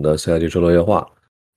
[0.00, 1.06] 的 CIG 智乐夜话。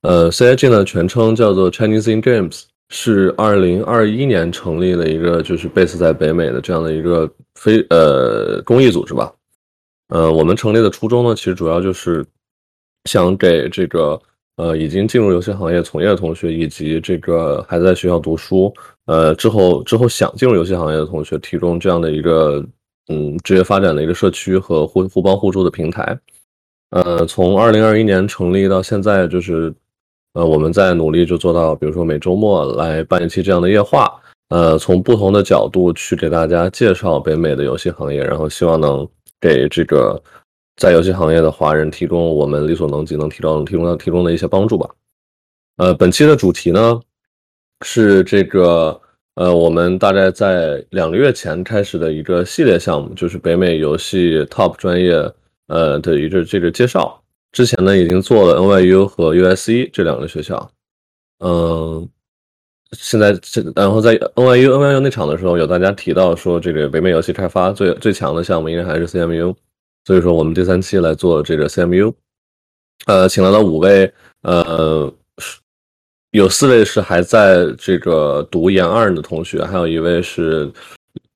[0.02, 9.32] 呃，CIG 呢全称叫做 Chinese in Games，是二零二一年成立的一个就是 base 在北美的这样的一个非呃公益组织吧。
[10.08, 12.22] 呃，我们成立的初衷呢，其实主要就是
[13.06, 14.20] 想给这个
[14.56, 18.70] 呃已经进入游戏行业从业的同学，以及这个还在学校读书
[19.06, 22.62] 呃之后之后想进入游戏行业的同学，提供这样的一个
[23.08, 26.16] 嗯职业发展的一个社区和互互帮互助的平台。
[26.90, 29.74] 呃，从二零二一年成立到现在，就是。
[30.36, 34.12] 呃，我们在努力就做到，比如说每周末来办一期这样的夜话，
[34.48, 39.08] 呃，从不同的角度去给大家介绍北美的游戏行业，然后希望能
[39.40, 40.20] 给这个
[40.74, 44.90] 在游戏行业的华人提供我们力所能及能提供提供的提供的一些帮助吧。
[45.76, 47.00] 呃，本期的主题呢
[47.84, 49.00] 是这个
[49.36, 55.12] 呃，我们大概在两个月前开始的一个系列项目，就是北美游戏 Top 专业
[55.68, 57.20] 呃的一个这个介绍。
[57.52, 60.68] 之前呢，已经做了 NYU 和 USC 这两个学校，
[61.38, 62.08] 嗯，
[62.90, 69.54] 现在这然后在 NYU NYU 那场的时候，有大家提到说，这个北美游戏开发最最强的项目应该还是 CMU，
[70.04, 72.12] 所以说我们第三期来做这个 CMU，
[73.06, 74.12] 呃，请来了五位，
[74.42, 75.14] 呃，
[76.32, 80.68] 有四位是还在这个读研二的同学，还有一位是。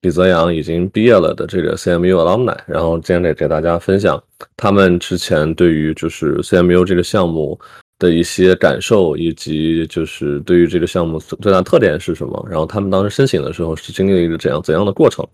[0.02, 4.22] 李泽阳已经毕业了的这个 CMU alumni，然后今天得给大家分享
[4.56, 7.58] 他们之前对于就是 CMU 这个项目
[7.98, 15.26] 的一些感受，以及就是对于这个项目最大特点是什么，然后他们当时申请的时候是经历了一个怎样怎样的过程，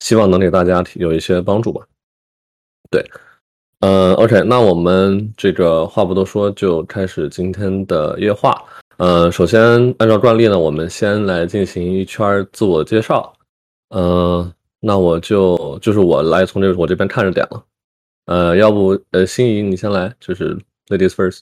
[0.00, 1.84] 希望能给大家有一些帮助吧。
[2.90, 3.04] 对，
[3.80, 8.64] 嗯，OK，那我们这个话不多说，就开始今天的夜话。
[8.96, 9.62] 呃，首先
[9.98, 13.30] 按照惯例呢，我们先来进行一圈自我介绍。
[13.90, 17.64] 嗯，那我就就是我来从这个我这边看着点了。
[18.26, 20.56] 呃，要不呃，心仪你先来，就是
[20.88, 21.40] ladies first。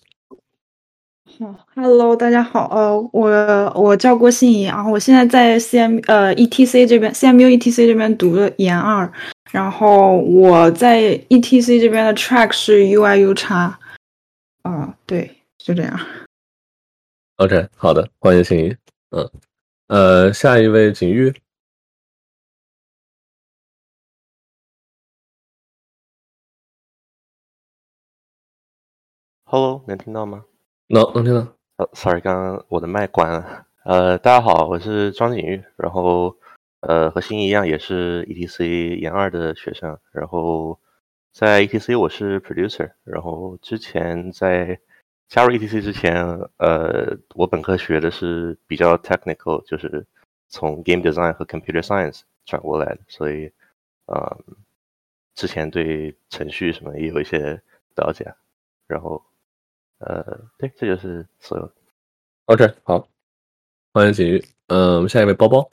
[1.39, 9.13] 好，hello，大家好，呃，我我叫郭心怡啊，我现在在 CM 呃 ETC 这边，CMU ETC 这边读的研二，
[9.51, 13.79] 然后我在 ETC 这边的 track 是 UIU 叉。
[14.63, 16.01] 啊，对，就这样。
[17.37, 18.77] OK，好的，欢迎心怡。
[19.11, 19.29] 嗯，
[19.89, 21.35] 呃，下一位景玉。
[29.49, 30.45] Hello，能听到吗？
[30.89, 31.57] 能，能听到。
[31.77, 33.65] 呃，Sorry，刚刚我的麦关了。
[33.85, 36.37] 呃，大家好，我是庄景玉，然后
[36.81, 40.81] 呃，和新一样也是 ETC 研二的学生，然后
[41.33, 44.81] 在 ETC 我是 producer，然后之前在
[45.29, 46.27] 加入 ETC 之前，
[46.57, 50.05] 呃，我本科学的是比较 technical，就是
[50.49, 53.53] 从 game design 和 computer science 转过来的，所以
[54.07, 54.39] 呃，
[55.37, 57.63] 之前对程序什么也有一些
[57.95, 58.35] 了解，
[58.89, 59.23] 然后。
[59.99, 61.73] 呃，对，这就是所有。
[62.45, 63.09] OK，好，
[63.93, 64.45] 欢迎锦玉。
[64.67, 65.71] 嗯，我们下一位包包。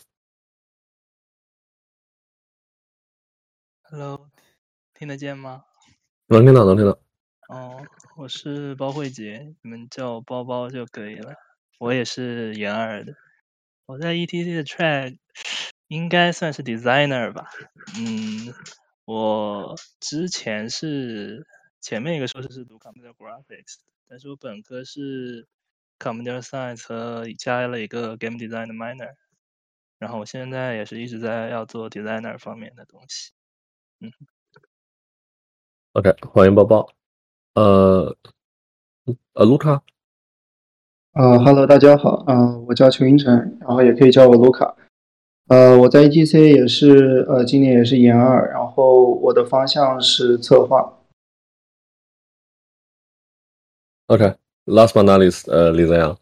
[3.83, 4.29] Hello，
[4.93, 5.65] 听得见吗？
[6.27, 6.97] 能听到，能听到。
[7.49, 7.85] 哦，
[8.15, 11.35] 我是包慧杰，你们叫我包包就可以了。
[11.77, 13.13] 我也是研二的，
[13.85, 15.17] 我在 ETC 的 track
[15.89, 17.49] 应该算是 designer 吧。
[17.97, 18.53] 嗯，
[19.03, 21.45] 我之前是
[21.81, 23.79] 前面一个硕士是读 computer graphics。
[24.13, 25.47] 但是我本科是
[25.97, 29.15] computer science 和加了一个 game design 的 minor，
[29.97, 33.31] 然后我现在也是一直在要做 designer 方面的东西。
[34.01, 34.11] 嗯
[35.93, 36.87] ，OK，欢迎包包。
[37.55, 38.15] 呃，
[39.33, 39.81] 呃，卢卡。
[41.13, 42.23] 啊，Hello，大家好。
[42.27, 44.75] 啊，我叫邱英成，然后也可以叫我卢卡。
[45.47, 50.99] 呃，我在 ETC 也是，呃，今年也是研二，然后我的方向是策划。
[54.07, 56.17] OK，last but not least，呃，李泽阳。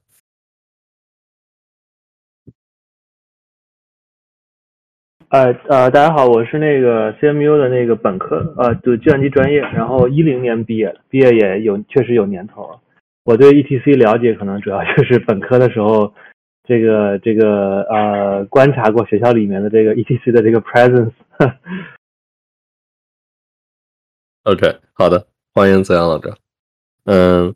[5.29, 12.79] 呃呃，大家好，我是那个 CMU 的那个本科，呃，就计算机专业，然后一零年毕业的，毕业也有确实有年头了。
[13.23, 16.13] 我对 ETC 了解可能主要就是本科的时候，
[16.65, 21.13] 这个这个呃，观察过学校里面的这个 ETC 的这个 presence。
[24.43, 26.31] OK，好的，欢迎泽阳老师。
[27.05, 27.55] 嗯。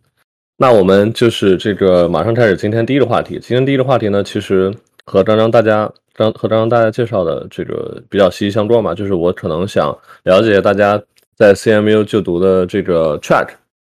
[0.57, 3.37] 那我们就是这个马上开始今天第一个话题。
[3.41, 4.73] 今天第一个话题呢，其实
[5.05, 8.95] 和刚刚大家刚和刚刚大家介绍的这个比较息息相关嘛。
[8.95, 11.01] 就是我可能想了解大家
[11.35, 13.49] 在 CMU 就读的这个 track，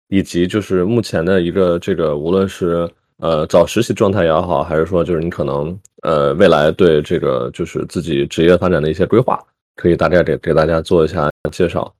[0.07, 9.38] 以及就是目前的一个这个无论是呃找实习状态也好，还是说就是你可能呃未来对这个就是自己职业发展的一些规划，
[9.75, 11.94] 可以大概给给大家做一下介绍。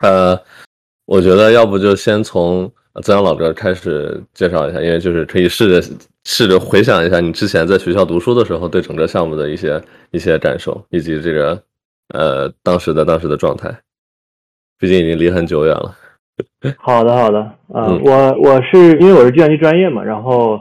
[0.00, 0.40] 呃，
[1.04, 2.72] 我觉得要不就先从。
[3.02, 9.80] 曾阳老哥开始介绍一下，因为就是可以试着试着回想一下你之前在学校读书的时候对整个项目的一些
[10.10, 11.62] 一些感受，以及这个
[12.14, 13.74] 呃当时的当时的状态。
[14.78, 15.92] 毕竟已经离很久远了。
[16.78, 20.60] 好的，好的，呃，嗯我我是因为我是计算机专业嘛，然后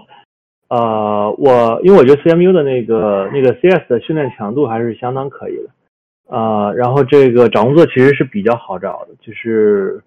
[0.69, 10.01] 呃，我因为我觉得 CMU 的那个那个 CS 的训练强度还是相当可以的，呃，然后这个找工作其实是比较好找的，就是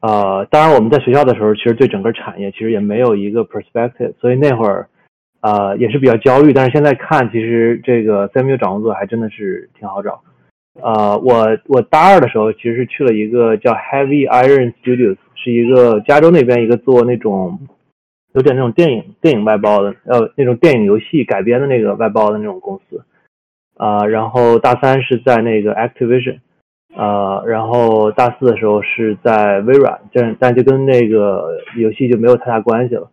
[0.00, 4.88] 呃，当然我们在学校的时候，其实对整个产业其实也没有一个 perspective，所以那会儿
[5.40, 10.22] 呃也是比较焦虑，但是现在看，其实这个 CMU 找工作还真的是挺好找。
[10.80, 17.58] 呃，我我大二的时候其实去了一个叫 Heavy Iron Studios，是一个加州那边一个做那种
[18.32, 23.04] 有点那种电影电影外包的，呃，那种电影游戏改编的那个外包的那种公司。
[23.76, 26.40] 啊、然后大三是在那个 Activision，
[26.96, 33.10] 呃，然后大四的时候是在微软，但但就跟那个游戏就没有太大关系了。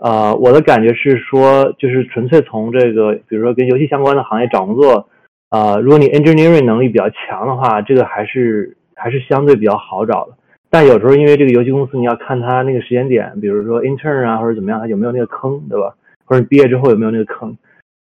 [0.00, 5.08] 呃，我的感觉是说，就是纯粹从这个，比如说跟游戏相关的行业找工作，
[5.50, 10.32] 呃，如果你 engineering 能力比较强的话，这个还是还是相对比较好找的。
[10.68, 15.94] 但有时候因为这个游戏公司，你要看它那个时间点，比如说 intern 啊或者怎么样，它有没有那个坑，对吧？
[16.24, 17.56] 或者你毕业之后有没有那个坑？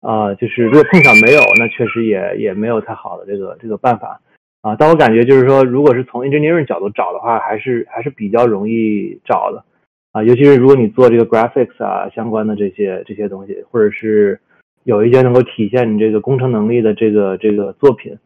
[0.02, 4.20] 啊、就是如果碰巧没有，那确实也也没有太好的这个这个办法
[4.68, 4.76] 啊。
[4.78, 9.64] 但我感觉就是说，如果是从 engineering 角度找的话，还是还是比较容易找的
[10.12, 10.24] 啊。
[10.24, 14.40] 尤其是如果你做这个 graphics 啊相关的这些这些东西，或者是
[14.84, 18.18] 有一些能够体现你这个工程能力的这个这个作品，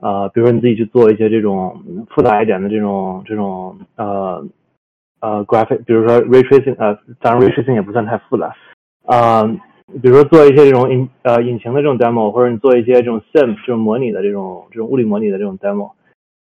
[0.00, 4.46] 啊，比如说你自己去做一些这种复杂一点的这种这种呃
[5.20, 8.54] 呃 graphic，比如说 ray tracing，呃，当然 ray tracing 也不算太复杂，
[9.06, 9.42] 啊、
[10.02, 15.92] 比如说做一些这种引呃引擎的这种 demo，或者你做一些这种 sim 这种模拟的这种这种物理模拟的这种 demo，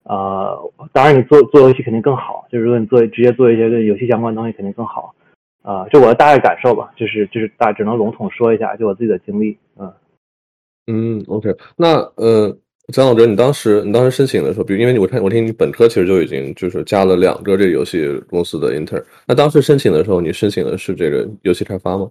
[0.05, 5.15] 呃，当然你做做游戏肯定更好，就是如果你做直接做一些跟游戏相关的东西肯定更好，
[5.63, 9.93] 啊、这我的大概感受吧，就是就是大只能笼统说一下，就我自己的经历，嗯。
[10.87, 12.57] 嗯，OK，那呃，
[12.93, 22.11] 蒋老师，你当时你当时申请的时候，比如因为你我看我听你本科其实就已经就是加了两个这个游戏公司的 intern，那当时申请的时候，你申请的是这个游戏开发吗？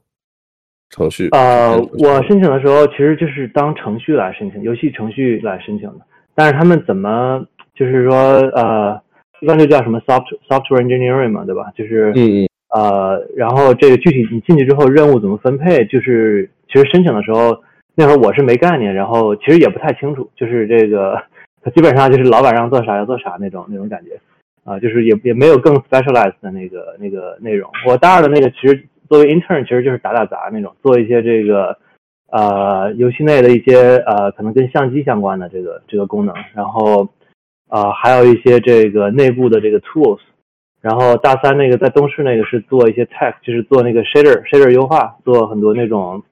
[0.90, 1.30] 程序？
[1.32, 6.00] 呃，我申请的时候其实就是当程序来申请，游戏程序来申请的。
[6.36, 7.46] 但是他们怎么
[7.76, 8.16] 就是说
[8.56, 9.02] 呃，
[9.42, 11.72] 一般就叫什么 soft software engineering 嘛，对吧？
[11.76, 17.62] 就是嗯嗯呃，然后这个具体你进去之后任务怎么分配，就是其实申请的时候
[17.96, 21.22] 那会儿我是没概念，然后其实也不太清楚，就是这个
[21.74, 24.20] 基本上就是老板让做啥要做啥那种那种感觉
[24.66, 27.68] 啊、就是也也没有更 specialized 的那个那个内容。
[27.88, 31.78] 我大二的那个其实作为 intern 其实就是打打杂那种，做一些这个
[32.32, 37.10] 呃游戏内的一些呃可能跟相机相关的这个这个功能，然后
[37.70, 40.20] 呃还有一些这个内部的这个 tools。
[40.82, 46.24] 然后大三那个在东市那个是做一些 tech，就是做那个 shader shader 优化，做很多那种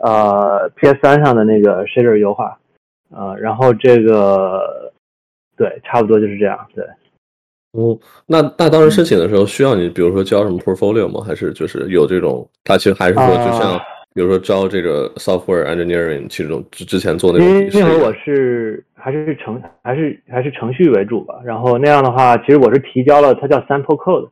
[0.00, 2.58] 呃 PS 三上的那个 shader 优化，
[3.14, 4.92] 呃，然后这个
[5.56, 6.84] 对，差不多就是这样，对。
[7.76, 11.22] 哦，那那当时申请的时候需要你，比如说交什么 portfolio 吗？
[11.26, 12.48] 还是就是有这种？
[12.64, 13.80] 他其实还是说，就像啊
[14.14, 24.30] 比如说招这个 software engineering，其中之之前做那因种笔试为那会儿我是还是程还是还是程序为主吧，然后那样的话，其实我是提交了，它叫 sample code，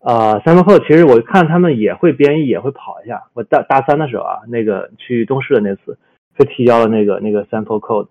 [0.00, 3.22] 呃，sample code 其实我看他们也会编译，也会跑一下。
[3.34, 5.98] 我大大三的时候啊，那个去东市的那次，
[6.38, 8.06] 就提交了那个那个 sample code，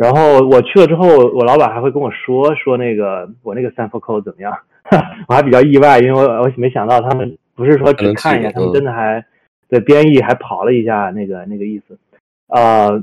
[0.00, 4.56] 然后我去了之后，我老板还会跟我说说那个我那个 sample code 怎么样，
[5.28, 9.24] 我还比较意外，因为我我没想到他们不是说只看一下，他们真的还
[9.68, 11.98] 对编译还跑了一下那个那个意思，
[12.48, 13.02] 呃。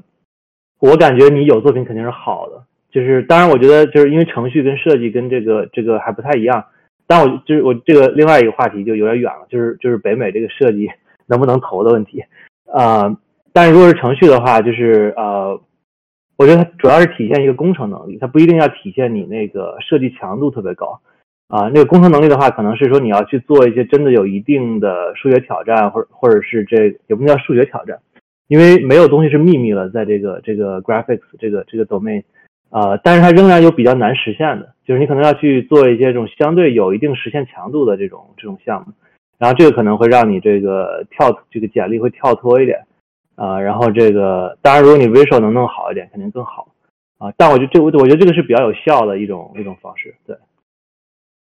[0.80, 6.64] 我感觉你有作品肯定是好的，就是当然我觉得就是因为程序跟设计跟这个这个还不太一样，
[7.08, 10.88] 但我就是我这个另外一个话题就有点远了，就是就是北美这个设计
[11.26, 12.24] 能不能投的问题，
[12.72, 13.18] 呃，
[13.52, 15.60] 但是如果是程序的话，就是呃，
[16.38, 21.00] 我觉得它主要是体现一个工程能力，它不一定要体现你那个设计强度特别高。
[21.48, 27.98] 啊，那个工程能力的话，可能是说你要去做一些真的有一定的数学挑战，或者或者是这也不能叫数学挑战，
[28.50, 32.22] 因为没有东西是秘密了，在这个这个 graphics 这个这个 domain，
[32.70, 38.92] 呃，但是它仍然有比较难实现的，就是你可能要去做一些这种相对有一定实现强度的这种这种项目，
[39.40, 42.82] 然后这个可能会让你这个跳这个简历会跳脱一点，
[43.38, 46.74] 啊、然后这个当然如果你 visual 能弄好一点，肯定更好，
[47.20, 50.36] 啊、但我觉得这我觉得这个是比较有效的一种一种方式，对。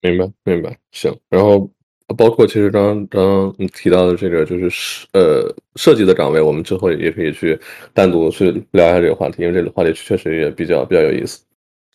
[0.01, 1.13] 明白明白，行。
[1.29, 1.69] 然后
[2.17, 7.59] 包括其实刚刚刚刚你提到的这个就是设呃设计的岗位，我们之后也可以去
[7.95, 11.45] 单独去聊一下这个话题，因为这个话题确实也比较比较有意思。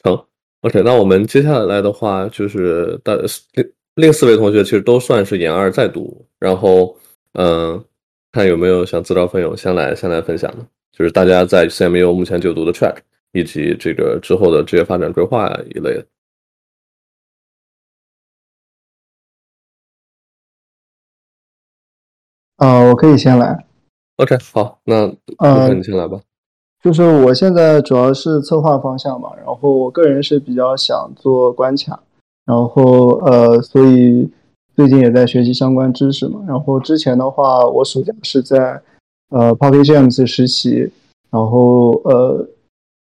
[0.04, 0.26] 成
[0.62, 3.14] ，OK，那我们接下来的话就是大
[3.96, 6.96] 另四位同学其实都算是研二在读，然后
[7.34, 7.84] 嗯，
[8.38, 12.98] 看有没有想自告奋勇先来先来分享的，就是大家在 CMU 目前就读的 track
[13.32, 16.06] 以及这个之后的职业发展规划一类的。
[22.58, 23.66] 啊，我可以先来。
[24.18, 26.20] OK，好，那呃你先来吧。
[26.84, 32.00] 就是我现在主要是策划方向嘛，然后我个人是比较想做关卡，
[32.46, 34.30] 然后呃，所以
[34.78, 36.40] 最近也在学习相关知识嘛。
[36.48, 38.80] 然后之前的话，我暑假是在
[39.30, 40.92] 呃 Pocket Games 实习，
[41.32, 42.48] 然后呃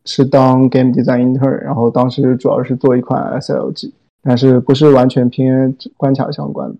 [0.05, 6.75] 是当 Game Design Intern，然后当时主要是做一款 SLG，但是不是完全偏关卡相关的。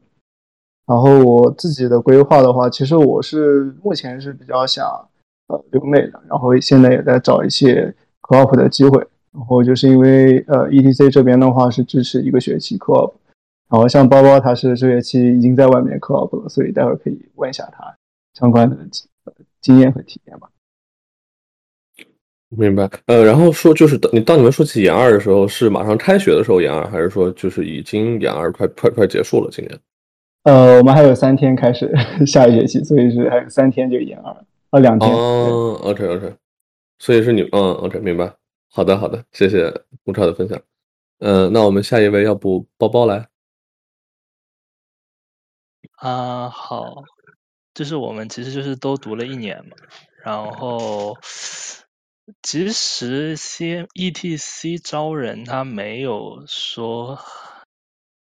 [0.86, 4.86] 然后我自己的规划的话，其实我是目前是比较想
[5.48, 9.04] 呃留美的，然后现在也在找一些 co-op 的机会。
[9.34, 13.14] 然后就是因为呃 ETC 这边的话是支持一个学期 co-op，
[13.74, 17.98] 然后像包包他是这学期已经在外面 co-op 了，所以待会儿可以问一下他
[18.36, 18.78] 相关的
[19.62, 20.48] 经验和体验吧。
[22.50, 29.50] 明白，呃，然后说就是等你当你们说起研二的时候，是马上开学的时候研二，还是说就是已经研二快快快结束了？
[29.52, 29.80] 今年？
[30.44, 31.92] 呃，我们还有三天开始
[32.28, 34.32] 下一学期，所以是还有三天就研二，
[34.70, 35.12] 啊，两天。
[35.12, 36.32] 哦，OK OK，
[37.00, 38.32] 所以是你，嗯，OK，明白。
[38.70, 39.74] 好的好的，谢谢
[40.06, 40.62] 吴超的分享。
[41.22, 43.28] 嗯、呃，那我们下一位，要不包包来？
[45.92, 47.04] 啊，好，
[47.74, 49.76] 就是我们其实就是都读了一年嘛，
[50.24, 51.18] 然后
[52.42, 57.20] 其实 C ETC 招人他没有说。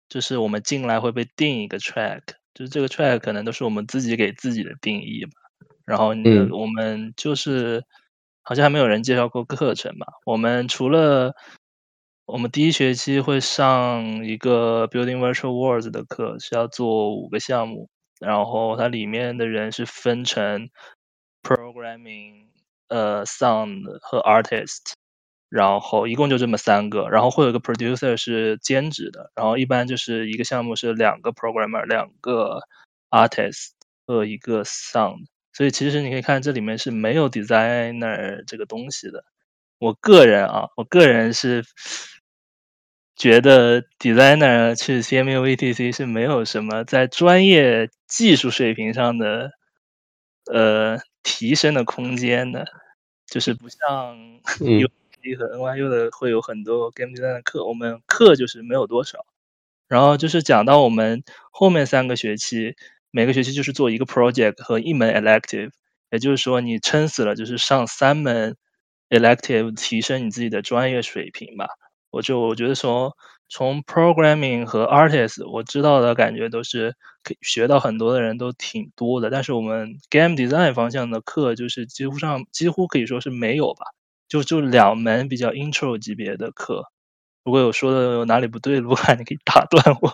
[0.09, 2.21] 就是我们进来会被定一个 track，
[2.53, 5.31] 就是这个 track 可能都是我们自己给自己的定义吧。
[5.85, 7.83] 然后嗯我们就是
[8.43, 10.05] 好像还没有人介绍过课程吧。
[10.23, 11.33] 我们除了
[12.25, 17.89] 我们第一学期会上一个 Building Virtual Worlds 的课，是要做五个项目，
[18.19, 20.69] 然后它里面的人是分成
[21.41, 22.47] Programming、
[22.87, 24.93] 呃 Sound 和 Artist。
[25.49, 32.59] 然后一共就这么三个，然后会有一个 producer 是兼职的，然后一般就是一个项目是两个 programmer，两个
[33.11, 33.69] artist
[34.07, 39.23] 和一个 sound，所以其实你可以看这里面是没有 designer 这个东西的。
[39.77, 41.63] 我个人啊，我个人是
[43.15, 49.51] 觉得 designer 去 CMU VTC 是没有什么在专业技术水平上的
[50.51, 52.65] 呃提升的空间的，
[53.27, 54.17] 就是不像
[54.59, 54.87] U
[55.21, 59.25] C 和 NYU 的会有很多 game design 的课，我们课就是没有多少。
[59.87, 62.75] 然后就是讲到我们后面三个学期，
[63.11, 65.71] 每个学期就是做一个 project 和一门 elective，
[66.09, 68.57] 也就是说你撑死了就是上三门
[69.09, 71.67] elective，提升你自己的专业水平吧。
[72.13, 73.11] 我就我觉得从，
[73.49, 76.93] 从 programming 和 artist 我知道的感觉都是
[77.23, 83.87] 可以学到很多的人都挺多的，但是我们 game design 方向的课就是几乎上几乎可以说是没有吧。
[84.29, 86.85] 就就两门比较 intro 级别的课，
[87.43, 90.13] 如果有说的有哪里不对，的 话你可以打断我。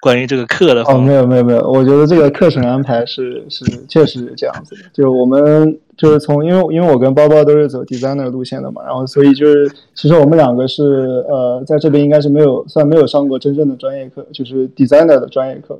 [0.00, 4.88] 关于这个课的哦，没有没有没有，我觉得这个课程安排是是确实是这样子的。
[4.94, 10.82] 就我们就是从因为因为我跟包包都是走 designer 路线的嘛，然后所以就是其实我们两个是
[11.28, 15.78] 呃在这边应该是没有算没有上过真正的专业课，就是 designer 的专业课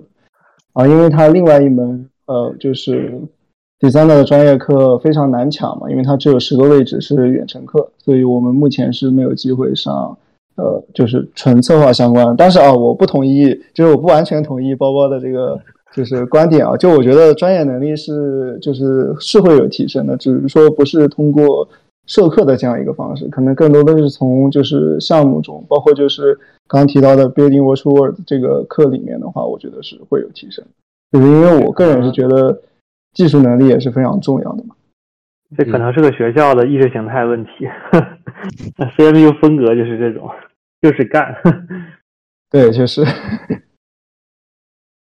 [0.75, 3.21] 啊，因为它另外一门呃就是。
[3.83, 10.19] designer 的专业课非常难抢嘛，因为它只有十个位置是远程课，所以我们目前是没有机会上，
[10.57, 12.37] 呃，就是纯策划相关。
[12.37, 15.59] 但是啊，我不同意，就是我不完全同意包包的这个
[15.95, 16.77] 就是观点啊。
[16.77, 21.69] 就我觉得专业能力是就是是会有提升的，只是说不是通过
[22.07, 26.35] 授课的这样一个方式，可能更多的是从就是项目中，包括就是
[26.67, 30.65] 刚刚提到的 Building Virtual World 这个课里面的话，我觉得是会有提升。
[31.13, 32.63] 就是因为我个人是觉得。
[33.13, 34.77] 技术能力也是非常重要的嘛，
[35.59, 37.51] 这可能是个学校的意识形态问题。
[38.77, 40.31] 那 CMU 风格就是这种，
[40.81, 41.35] 就是干。
[42.49, 43.03] 对，确实。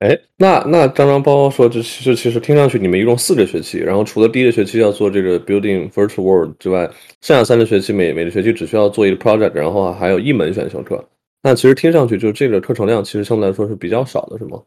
[0.04, 6.90] 哎，那那张张包包说，就其实其实听上去你们一共四个学期，然后除了第一个学期要做这个 Building Virtual World 之外，
[7.22, 11.02] 剩下三个学期每每个学期只需要做一个 project，然后还有一门选修课。
[11.42, 14.60] 那其实听上去就这个课程量其实相对来说是比较少的，是吗？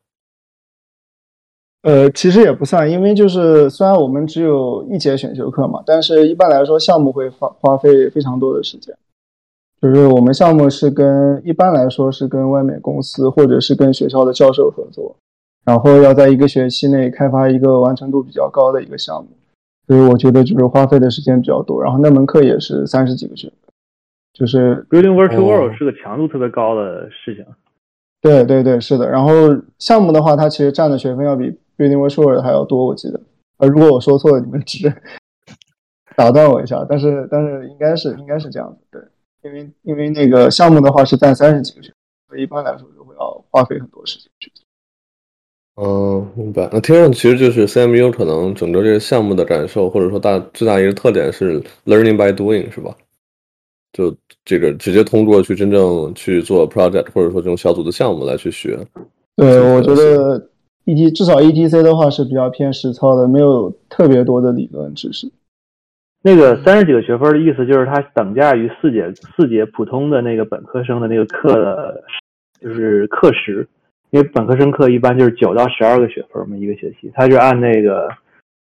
[1.84, 8.92] 呃，其实也不算，因为就是虽然我们只有一节选修课嘛，但是一般来说项目会花花费非常多的时间。
[9.80, 15.16] 就是我们项目是跟一般来说是跟外面公司或者是跟学校的教授合作，
[15.68, 19.30] 然后要在一个学期内开发一个完成度比较高的一个项目，
[19.86, 21.84] 所以我觉得就是花费的时间比较多。
[21.84, 23.74] 然后那门课也是三十几个学分，
[24.32, 27.46] 就是 Building Virtual World 是个强度特别高的事情。
[28.22, 29.10] 对对对，是的。
[29.10, 29.32] 然后
[29.78, 33.20] 项目的话，它其实占的学分要比 Building Virtual 还要多，我记得。
[33.58, 34.90] 呃，如果我说错了，你们只
[36.16, 36.86] 打断我一下。
[36.88, 39.02] 但是但是应该是应该是这样子，对。
[39.44, 41.96] 因为因为那个项目的话是占三十几个学分，
[42.30, 44.66] 所以一般来说就会要花费很多时间去做。
[45.80, 46.68] 嗯，明白。
[46.74, 52.96] 那听上去其实就是 CMU 可能整个这个项目的感受，或者说大最大一个特点是 learning by doing，是吧？
[53.94, 58.78] 就这个直接通过去真正去做 project，或者说这种小组的项目来去学。
[59.36, 60.50] 对，我觉得
[60.86, 65.32] E T 至少 E T C 的话是比较偏实操的，没有特别多的理论知识。
[66.24, 72.04] 那个三十几个学分的意思就是它等价于四节四节普通的那个本科生的那个课的，
[72.60, 73.68] 就是课时。
[74.12, 78.08] 因为本科生课一般就是九到十二个学分嘛，一个学期，它就按那个，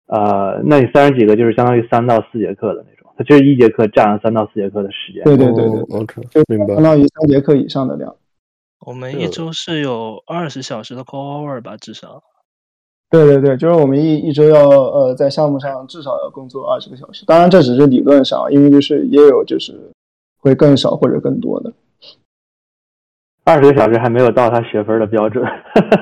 [0.07, 5.25] 呃，那你三十几个就是相当于三到四节课的那种，它就是一节课占了三到四节课的时间。
[5.25, 6.75] 对对对对，OK，就明白。
[6.75, 8.15] 相当于三节课以上的量。
[8.87, 12.23] 我们一周是有二十小时的 core hour 吧，至少。
[13.11, 19.73] 对对对，就是我们一一周要呃在项目上至少要工作二十个小时，当然这只是理论上，因为就是也有就是
[20.39, 21.73] 会更少或者更多的。
[23.51, 25.45] 二十个小时还没有到他学分的标准，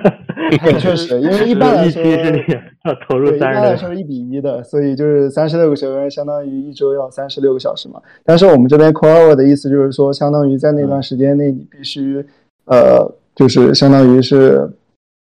[0.78, 2.42] 确实，因为一般来说是你
[2.84, 3.58] 要投入三十。
[3.58, 8.02] 一般来说是一比一的，所以就是三十六个学分相当于一周要三十六个小时嘛。
[8.22, 12.22] 但是我们这边 core hour 的意思就是说，相当于在那段时间内你必须
[12.66, 14.70] 呃，就是相当于是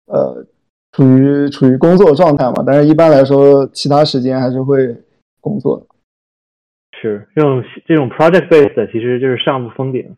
[0.06, 0.42] 呃
[0.92, 2.64] 处于处于工作状态嘛。
[2.66, 4.96] 但是一般来说，其他时间还是会
[5.42, 5.86] 工作的。
[7.02, 10.16] 是这种这种 project based 其实就是上不封顶。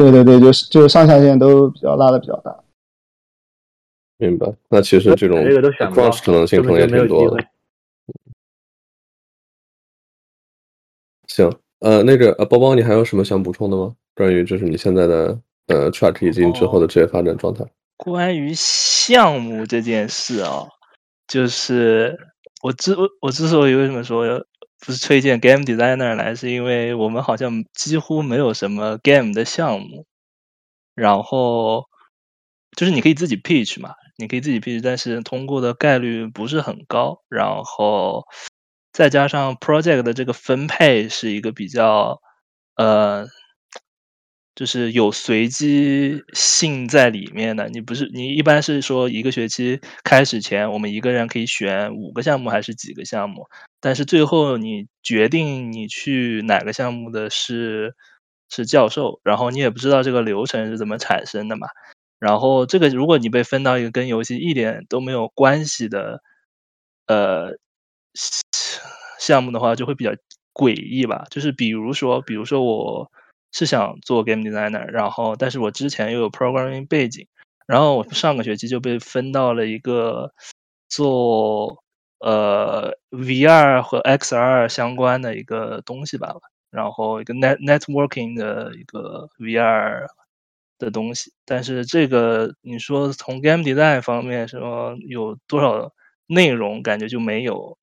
[0.00, 2.58] 对对对，就是就是上下限都比较拉的比较大。
[4.16, 4.50] 明白。
[4.70, 5.38] 那其实这种
[5.92, 7.46] cross 可能性可能也挺多的。
[11.26, 13.94] 行，呃，那个呃，包包，你还有什么想补充的吗？
[14.14, 17.62] 关于就是你现在的呃 track 以经之后的职业发展状态？
[17.98, 20.66] 关于项目这件事啊，
[21.26, 22.18] 就是
[22.62, 24.46] 我之我我之所以为什么说。
[24.80, 30.06] 不是推荐 game designer 来，是因为我们好像几乎没有什么 game 的项目，
[30.94, 31.84] 然后
[32.76, 38.24] 就是你可以自己 pitch 嘛，你可以自己 pitch，但是通过的概率不是很高，然后
[38.92, 42.20] 再加上 project 的这个分配是一个比较
[42.76, 43.26] 呃。
[44.56, 53.46] 就是有随机性在里面的，你不是你一般是说一个学期开始前，我们一个人可以选五个项目还是几个项目，
[53.80, 57.94] 但是最后你决定你去哪个项目的是
[58.50, 61.68] 是教授，然后你也不知道这个流程是怎么产生的嘛，
[62.18, 66.20] 然后这个如果你被分到一个跟游戏一点都没有关系的
[67.06, 67.56] 呃
[69.18, 70.10] 项目的话，就会比较
[70.52, 73.10] 诡异吧，就是比如说，比如说我。
[73.52, 77.26] 是想做 game designer，然后但是我之前又有 programming 背景，
[77.66, 80.32] 然后我上个学期就被分到了一个
[80.88, 81.82] 做
[82.20, 86.34] 呃 VR 和 XR 相关的一个东西吧，
[86.70, 90.06] 然后一个 net networking 的一个 VR
[90.78, 95.92] 的东西，但是这个你说从 game design 方面说有多少
[96.26, 97.78] 内容，感觉就没有，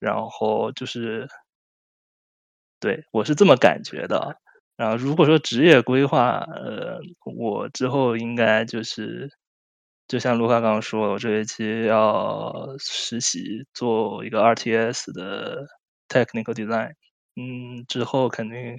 [0.00, 1.28] 然后就是
[2.82, 4.38] 对我是这么感觉的。
[4.78, 7.00] 然后，如果说职业规划，呃，
[7.36, 9.28] 我之后应该就是，
[10.06, 15.66] 就像卢卡刚刚说，我这学期要实习做一个 RTS 的
[16.08, 16.92] technical design，
[17.34, 18.78] 嗯，之后肯定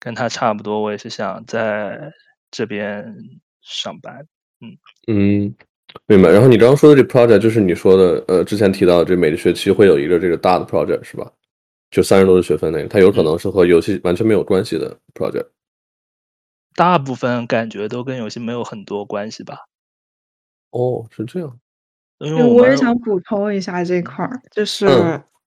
[0.00, 2.10] 跟他差不多，我也是想在
[2.50, 3.14] 这边
[3.62, 4.26] 上班，
[4.60, 5.54] 嗯嗯，
[6.08, 6.28] 明白。
[6.28, 11.30] 然后你刚刚说的这 project 就是你说的，呃，之前提到这每个学期会有一个这个大的 project 是吧？
[11.96, 15.46] 就三十多的学分那个，它有可能是和游戏完全没有关系的 project。
[16.74, 19.60] 大部分感觉都跟游戏没有很多关系吧？
[20.72, 21.58] 哦，是这样。
[22.18, 24.86] 因为我也想补充一下这块儿，就是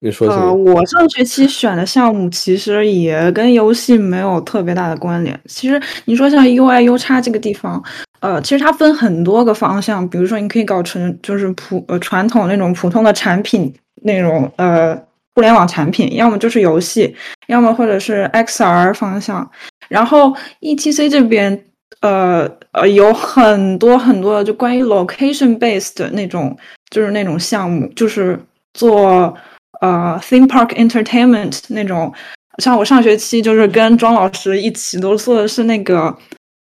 [0.00, 5.40] 你说呃，我上学期选的项目其实也跟游戏没有特别大的关联。
[5.46, 7.80] 其实你说像 UI、U 叉这个地方，
[8.18, 15.00] 呃，其实它分很多个方向，比如说你可以搞成就是普呃传统那种普通的产品那种呃。
[15.34, 17.14] 互联网产品，要么就是游戏，
[17.46, 19.48] 要么或者是 XR 方向。
[19.88, 21.64] 然后 ETC 这边，
[22.00, 26.56] 呃呃，有很多很多的就关于 location based 的那种，
[26.90, 28.38] 就是那种项目，就是
[28.74, 29.34] 做
[29.80, 32.12] 呃 theme park entertainment 那种。
[32.58, 36.16] 像我上学期就是跟庄老师一起都做的是那个，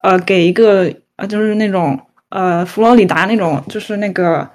[0.02, 1.98] 呃，给一个呃，就是那种
[2.30, 4.48] 呃佛罗里达那种，就是那个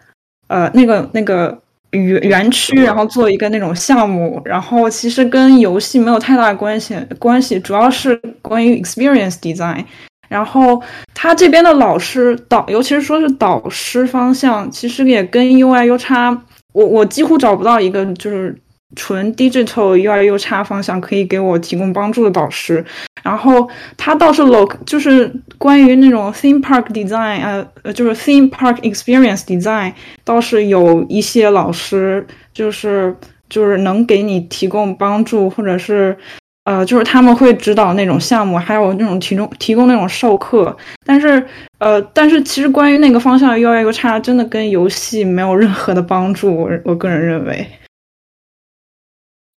[0.47, 1.60] 呃那个那个。
[1.91, 9.83] 园园区，然后做一个那种项目，然后其实跟游戏没有太大关系，关系主要是关于 experience design。
[10.29, 10.81] 然后
[11.13, 18.55] 他这边的老师导，尤其是说是导师方向，其实也跟 UI U 叉，我我几乎找不到一个就是
[18.95, 22.85] 纯 digital UI U 叉方向可以给我提供帮助的导师。
[23.23, 33.15] 然后他倒是 look，就是关于那种 theme park design，呃呃，就是 theme park experience design，倒是有一些老师就是
[33.49, 36.17] 就是能给你提供帮助，或者是。
[36.63, 41.43] 呃，就是他们会指导那种项目，还有那种提供提供那种授课，但是
[41.79, 47.65] 呃，但是其实关于那个方向 UI U 叉真的跟游戏没有任何的帮助，我我个人认为。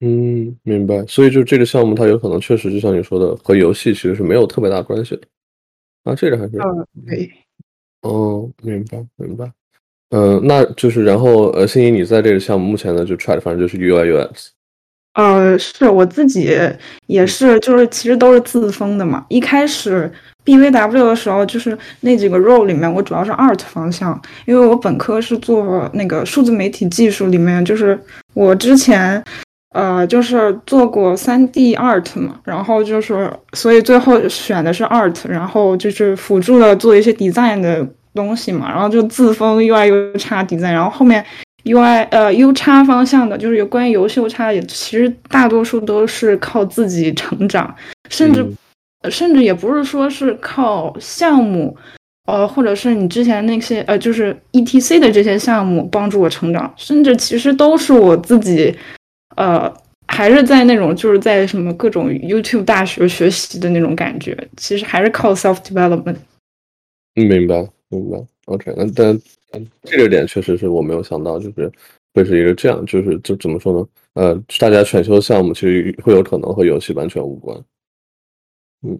[0.02, 1.06] 嗯，明白。
[1.08, 5.22] 所以就这个项目，它有可能确实就像你说的，和游戏其实是没有特别大关系的。
[6.04, 7.32] 啊，这个还是嗯，对。
[8.02, 9.52] 哦，明白明白。
[10.10, 14.50] 嗯，那就是然后呃，心怡，你在这个项目目前呢，就 try 反正就是 UI UX。
[15.14, 16.50] 呃，是我自己
[17.06, 19.26] 也是，就是其实都是自封的嘛。
[19.30, 20.12] 一开始
[20.44, 28.00] BVW 的时候，就是那几个 role 里面，我主要是 art 方向，因为我本科是做那个数字媒体技术，里面就是
[28.34, 29.24] 我之前
[29.72, 41.26] 呃就是做过三 D art 嘛，然后就是所以最后选的是 art，然后就是辅助的做一些 design 的东西嘛，然后就自封 UI U 叉 design，然后后面。
[41.64, 47.72] UI 呃 U 叉方向的，就是有关于游戏 U 叉，也其实大多数都是靠自己成长，
[48.10, 48.44] 甚至
[49.12, 51.78] 甚至也不是说是靠项目，
[52.26, 58.76] 呃，或者是你之前那些呃，就是 ETC 的这些项目帮助我成长，甚至其实都是我自己，
[59.36, 59.74] 呃，
[60.08, 66.18] 还是在那种就是在什么各种 YouTube 大学学习的那种感觉，其实还是靠 self development。
[67.16, 68.18] 明白，明白。
[68.46, 69.20] OK，那但。
[69.54, 71.70] 嗯，这个点确实是我没有想到，就是
[72.14, 73.86] 会是一个这样，就是就怎么说呢？
[74.14, 77.62] 呃，大家选修项目其实会有可能和游戏完全无关。
[78.88, 78.98] 嗯，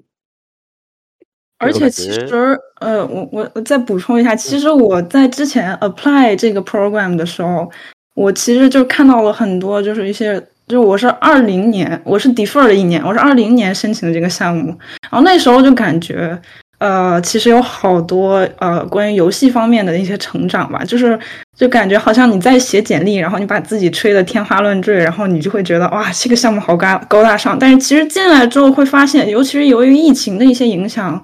[1.58, 7.72] 而且其实，呃，我我我再补充一下，其实我在之前 apply 这个 program 的时候，
[8.16, 10.36] 我其实就看到了很多，就是一些，
[10.68, 14.68] 就是我是二零年，我是 defer 的一年，我是二零年申请的这个项目，
[15.10, 16.40] 然后那时候就感觉。
[16.82, 21.16] 呃，其实有好多呃关于游戏方面的一些成长吧，就是
[21.56, 27.56] 就感觉好像你在写简历，然后你把自己吹得天花乱坠，然后你就会觉得哇，这个项目好高高大上。
[27.60, 31.22] 但是其实进来之后会发现，尤其是由于疫情的一些影响，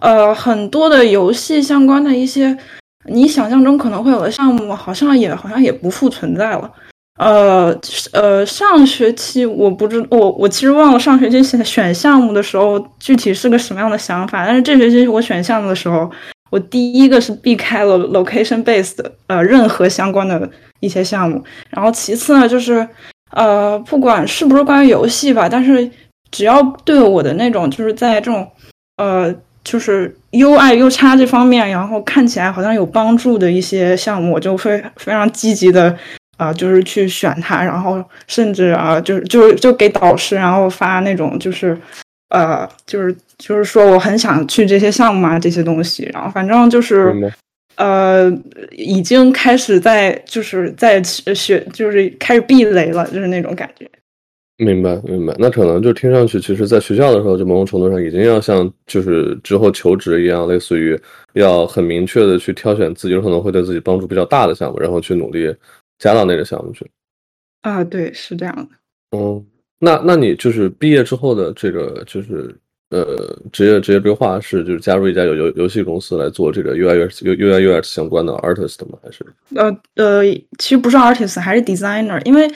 [0.00, 2.56] 呃，很多的游戏相关的一些
[3.06, 6.70] 你想象中可能会有的项目，好像也好像也不复存在了。
[7.18, 7.78] 呃
[8.12, 16.10] 呃，上学期我不知我我其实忘了上学期选选项目的时候具体是个什么样的想法，但是这学期我选项目的时候，
[16.50, 22.86] 我第一个是避开了 location based 呃任何相关的一些项目，然后其次呢就是
[23.32, 25.88] 呃不管是不是关于游戏吧，但是
[26.30, 28.50] 只要对我的那种就是在这种
[28.96, 35.96] 呃就是 UI U 叉这方面，然后看起来好像有帮助的一些项目，我就会非常积极的。
[36.38, 41.78] 啊，就是去选它，然后甚至啊，就是就是就给导师，然后发那种就是，
[42.30, 47.14] 呃，就是就是说我很想去这些项目啊，这些东西，然后反正就是，
[47.76, 48.32] 呃，
[48.72, 53.88] 已经开始在就是在学，就是开始避雷了，就是那种感觉。
[54.64, 55.34] 明白，明白。
[55.38, 60.98] 那可能就听上去，其实在学校的时候，就某种程度上已经要像就是之后求职一样，类似于
[61.34, 65.54] 要很明确的去挑选自己有可能会对自己帮助比较大的项目，然后去努力。
[65.98, 66.84] 加到那个项目去，
[67.60, 69.16] 啊，对，是这样的。
[69.16, 69.46] 嗯，
[69.78, 72.52] 那那你就是毕业之后的这个就是
[72.90, 78.98] 呃职业职业规划是就是加入一家有游游戏公司来做这个 UI UX UI UX 相关的 artist 吗？
[79.00, 79.24] 还是？
[79.54, 80.24] 呃呃，
[80.58, 82.20] 其实不是 artist，还是 designer。
[82.24, 82.50] 因为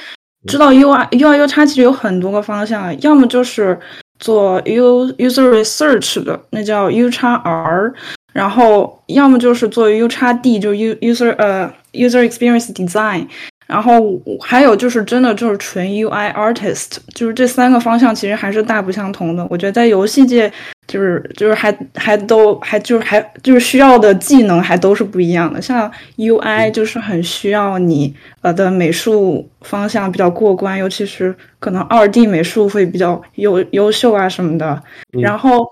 [0.47, 3.79] 知道 UI UI U 叉其实有很多个方向，要么就是
[4.19, 7.93] 做 U user research 的，那叫 U 叉 R，
[8.33, 11.73] 然后要么就是做 U 叉 D，就 U user 呃。
[11.97, 13.27] User experience design，
[13.67, 19.47] 然后还有就是真的就是纯 UI artist，就是这三个方向其实还是大不相同的。
[19.49, 20.53] 我觉得在游戏界，
[20.97, 25.61] 就是就是还还都还就是还就是需要的技能还都是不一样的。
[25.61, 34.83] 像 UI 就是很需要你呃的美术方向比较过关，尤其是可能二 D 美术会比较优优秀啊什么的。
[35.11, 35.67] 然后。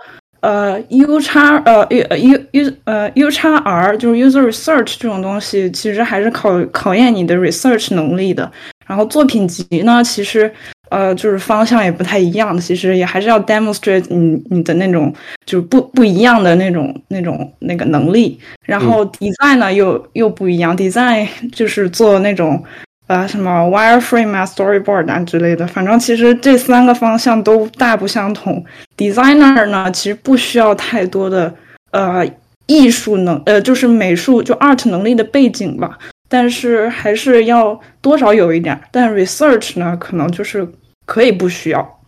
[0.45, 8.53] 呃，U 叉呃 U U 呃 U 叉 R 就是 user research 这种东西，其实还是考考验你的 research 能力的。
[8.87, 10.53] 然后作品集呢，其实
[10.95, 15.13] 呃就是方向也不太一样的，其实也还是要 demonstrate 你你的那种
[15.45, 18.39] 就是不不一样的那种那种那个能力。
[18.63, 22.63] 然后 design 呢又又不一样，design 就是做那种
[23.09, 25.67] 呃什么 wireframe 啊、storyboard 啊之类的。
[25.67, 28.65] 反正其实这三个方向都大不相同。
[28.97, 31.53] designer 呢，其实不需要太多的
[31.91, 32.25] 呃
[32.67, 38.81] 艺术能呃就是美术就 art 能力的背景吧，但是还是要多少有一点。
[38.91, 40.67] 但 research 呢，可能就是
[41.05, 42.05] 可以不需要。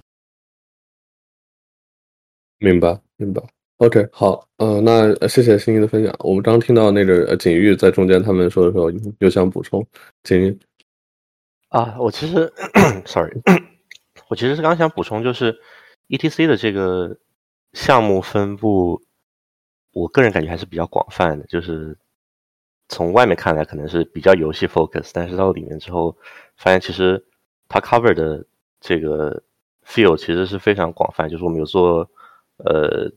[2.58, 3.42] 明白，明白。
[3.78, 6.14] OK，好，呃，那谢谢心怡的分享。
[6.20, 9.86] 我们刚听到那个景玉在中间他们说的时候，有想补充，
[10.22, 10.58] 景玉
[11.68, 12.50] 啊，我其实，
[13.04, 13.38] sorry，
[14.28, 15.60] 我其实是刚想补充，就是
[16.08, 17.18] ETC 的这个
[17.74, 19.02] 项目分布，
[19.92, 21.46] 我个人感觉还是比较广泛的。
[21.46, 21.98] 就是
[22.88, 26.16] 从外面看来可能是比较游戏 focus，但是到里面之后，
[26.56, 27.22] 发现其实
[27.68, 28.46] 它 cover 的
[28.86, 29.42] 这个
[29.84, 31.28] field 其实是非常广泛。
[31.28, 32.08] 就是我们有做
[32.58, 33.10] 呃。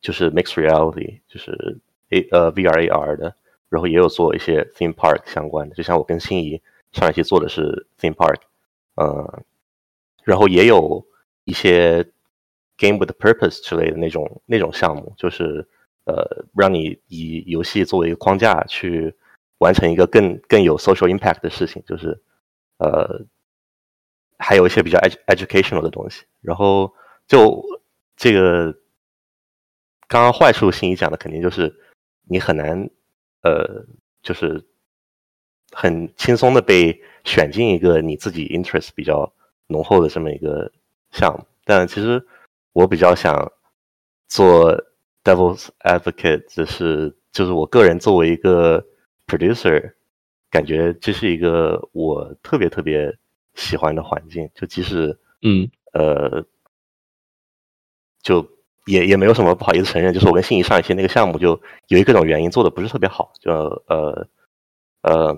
[0.00, 1.76] 就是 mixed reality，就是
[2.10, 3.34] A 呃 VR AR 的，
[3.68, 8.36] 然后也有做一些 theme park 相关的，就像我跟心仪上一期做的是 theme park，
[8.94, 9.42] 嗯，
[10.22, 11.04] 然后也有
[11.42, 12.04] 一些
[12.76, 15.66] game with purpose 之类的那种那种项目，就是
[16.04, 19.12] 呃让你以游戏作为一个框架去
[19.58, 22.16] 完成一个更更有 social impact 的事情，就是
[22.78, 23.20] 呃
[24.38, 26.92] 还有一些比较 educational 的东西，然后
[27.26, 27.62] 就
[28.16, 28.74] 这个。
[30.10, 31.70] 刚刚坏处，心里讲的肯定就是
[32.22, 32.88] 你很难，
[33.42, 33.84] 呃，
[34.22, 34.64] 就是
[35.70, 39.30] 很轻松的被选进一个你自己 interest 比较
[39.66, 40.72] 浓厚的这么一个
[41.10, 41.44] 项目。
[41.66, 42.26] 但其实
[42.72, 43.52] 我比较想
[44.28, 44.74] 做
[45.22, 48.82] devil's advocate，就是就是我个人作为一个
[49.26, 49.92] producer，
[50.50, 53.14] 感觉这是一个我特别特别
[53.58, 54.48] 喜欢的环境。
[54.54, 56.46] 就即使嗯呃
[58.22, 58.48] 就。
[58.86, 64.26] 也也没有什么不好意思承认，就是我跟信宜上一期那个项目，就由于各种原因做的不是特别好，就呃
[65.02, 65.36] 呃，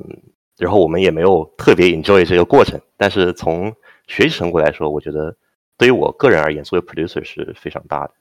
[0.56, 2.80] 然后我们也没有特别 enjoy 这个过程。
[2.96, 3.74] 但是从
[4.06, 5.37] 学习成果来说，我觉得
[5.76, 8.14] 对于我个人而言，作为 producer 是非常大的。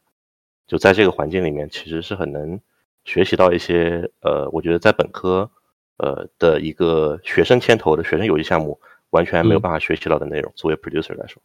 [0.66, 2.60] 就在这个环境里面，其实是很能
[3.06, 5.52] 学习到一些呃，我觉得在本科
[5.98, 10.52] 呃的一个学生牵头的学生游戏项目，完全没有办法学习到的内容。
[10.56, 11.42] 作为 producer 来说。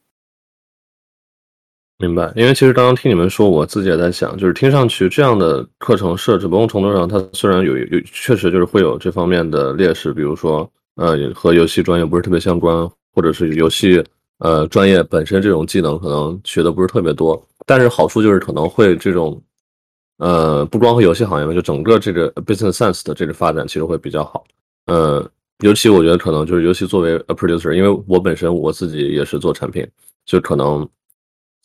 [1.99, 14.05] 明白，因为其实刚刚听你们说，我自己也在想，就是听上去这样的课程设置，某种程度上，它虽然有有确实就是会有这方面的劣势，比如说，呃，和游戏专业不是特别相关，或者是游戏
[14.39, 17.41] 呃专业本身这种技能可能学的不是特别多。
[17.65, 19.41] 但是好处就是可能会这种，
[20.19, 24.45] 呃，不光和游戏行业吧，就整个这个 business sense 的这个发展其实会比较好。
[24.87, 25.27] 呃，
[25.59, 29.87] 尤其我觉得可能就是尤其作为 a producer，因为我本身我自己也是做产品，
[30.25, 30.89] 就可能。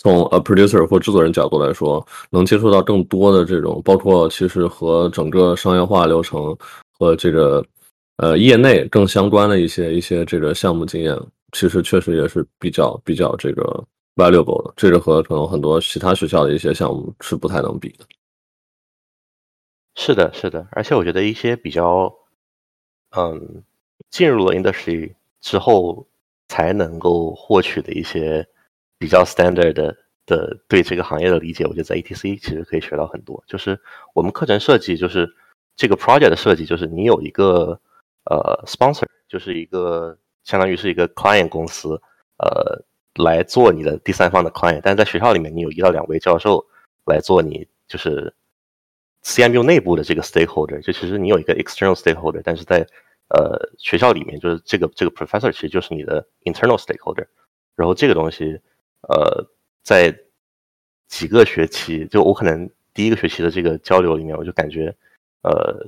[0.02, 6.58] 从 a producer 或制作人角度来说，能接触到更多的这种，包括其实和整个商业化流程
[6.98, 7.62] 和这个
[8.16, 11.14] 呃业内更相关的一些一些这个项目经验，
[11.52, 13.62] 其实确实也是比较比较这个
[14.16, 14.74] valuable 的。
[14.78, 18.06] 这个和可能很多其他学校的一些项目是不太能比的。
[19.96, 22.10] 是的，是的，而且我觉得一些比较
[23.18, 23.64] 嗯
[24.10, 26.08] 进入了 industry 之后
[26.48, 28.48] 才能够获取的一些。
[29.02, 33.42] 比较 standard 的的对这个行业的理解，我觉得在 ETC 其实可以学到很多。
[33.48, 33.80] 就是
[34.14, 35.34] 我们课程设计，就是
[35.78, 37.80] 这个 project 的设计，就是你有一个
[38.26, 41.92] 呃 sponsor，就是一个相当于是一个 client 公司，
[42.40, 42.84] 呃
[43.24, 44.82] 来做你的第三方的 client。
[44.84, 46.68] 但是在学校里面，你有一到两位教授
[47.06, 48.34] 来做你就是
[49.24, 50.82] CMU 内部的这个 stakeholder。
[50.82, 52.86] 就其实你有一个 external stakeholder，但是在
[53.30, 57.28] 呃学校里面，就是这个这个 professor 其实就是你的 internal stakeholder。
[57.76, 58.60] 然后这个东西。
[59.08, 59.48] 呃，
[59.82, 60.14] 在
[61.08, 64.94] 几个学期，就我可能第一个学期的这个交流里面，我就感觉，
[65.42, 65.88] 呃，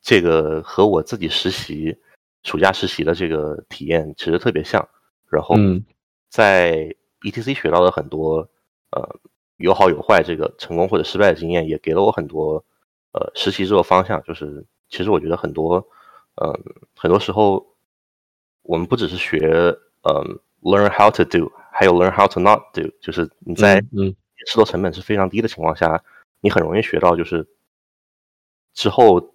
[0.00, 1.94] 这个和我自己实习
[2.44, 4.88] 暑假实习的这个体验其实特别像。
[5.28, 5.54] 然后，
[6.30, 6.88] 在
[7.20, 8.48] ETC 学到的很多，
[8.92, 9.20] 呃，
[9.58, 12.64] 有好有坏，这个成功或者失败的经验，也给了我很多，
[13.12, 14.22] 呃，实习这个方向。
[14.22, 15.86] 就是其实我觉得很多，
[16.42, 16.52] 嗯，
[16.96, 17.66] 很多时候
[18.62, 20.38] 我们不只是学，嗯。
[20.64, 24.16] Learn how to do，还有 learn how to not do，就是你在嗯
[24.46, 26.02] 试错成本是非常低的情况下，
[26.40, 27.46] 你很容易学到就是
[28.72, 29.34] 之后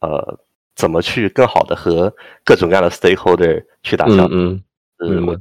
[0.00, 0.40] 呃
[0.74, 2.10] 怎么去更好的和
[2.42, 4.28] 各种各样的 stakeholder 去打交道。
[4.30, 4.64] 嗯，
[4.96, 5.38] 嗯，我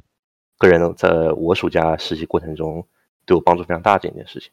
[0.58, 2.86] 个人在我暑假实习过程中
[3.26, 4.52] 对我帮助非常大的一件事情。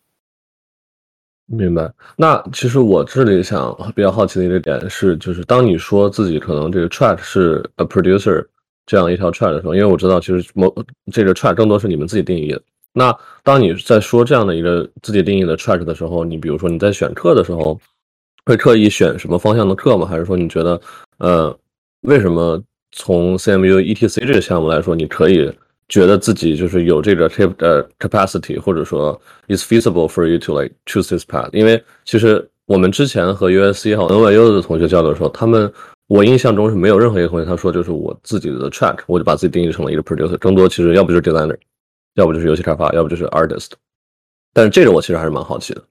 [1.48, 1.92] 明白。
[2.16, 8.46] 那其实我这里想比较好奇的一个点是，就是当你说自己可能这个 track 是 a producer。
[8.90, 10.74] 这样一条 track 的时候，因为我知道其实某
[11.12, 12.62] 这个 track 更多是你们自己定义的。
[12.94, 17.78] 那当你在说这样的一个自己定义的 track 的时候，你比如说你在选课的时候，
[18.46, 20.06] 会刻意选什么方向的课吗？
[20.06, 20.80] 还是说你觉得，
[21.18, 21.54] 呃，
[22.00, 22.58] 为什么
[22.92, 25.52] 从 CMU ETC 这个项目来说，你可以
[25.88, 31.48] 觉得自己就是有这个 cap 呃 capacity，或者说 is feasible for you to like choose this path。
[31.52, 35.72] 因为其实我们之前和 USC 和 NYU 的同学交流的时候，他们
[36.06, 41.56] 我印象中是没有任何一个同学他说就是我自己的 track，我就把自己定义成了一个 producer，更多其实要不就是 designer，
[42.14, 43.70] 要不就是游戏开发，要不就是 artist。
[44.52, 45.82] 但是这个我其实还是蛮好奇的。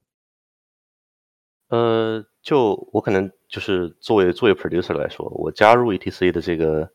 [1.69, 6.88] 呃，就我可能就是作为作为 producer 来说，我加入 ETC 的这个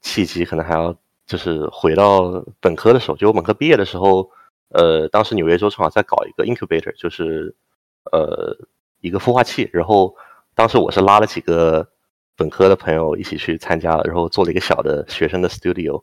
[0.00, 0.96] 契机，可能还要
[1.26, 4.30] 就是回到本科的时候，就我本科毕业的时候，
[4.68, 7.54] 呃，当时纽约州正好在搞一个 incubator，就是
[8.12, 8.56] 呃
[9.00, 10.14] 一个孵化器，然后
[10.54, 11.88] 当时我是拉了几个
[12.36, 16.02] 本科的朋友一起去参加，然后做了一个小的学生的 studio，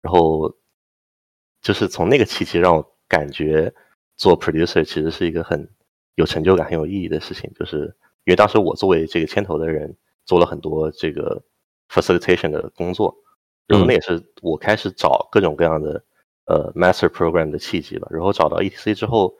[0.00, 0.54] 然后
[1.60, 3.72] 就是从那个契机让我感觉
[4.16, 5.68] 做 producer 其实是一个很。
[6.16, 11.42] 有成就感、很有意义的事情，就是因为当时我作为这个牵头的人，做了很多这个
[11.88, 13.16] facilitation 的工作，
[13.66, 16.02] 然后那也是我开始找各种各样的
[16.46, 18.08] 呃 master program 的契机吧。
[18.10, 19.34] 然后找到 ETC 之后，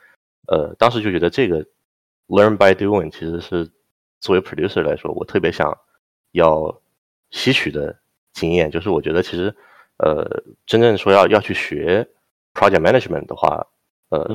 [0.48, 1.64] 呃，当时就觉得这个
[2.28, 3.70] learn by doing 其实是
[4.20, 5.76] 作为 producer 来说，我特别想
[6.32, 6.80] 要
[7.30, 7.98] 吸取的
[8.32, 8.70] 经验。
[8.70, 9.54] 就是我觉得其实
[9.98, 12.08] 呃，真正说要要去学
[12.54, 13.66] project management 的话，
[14.10, 14.26] 呃。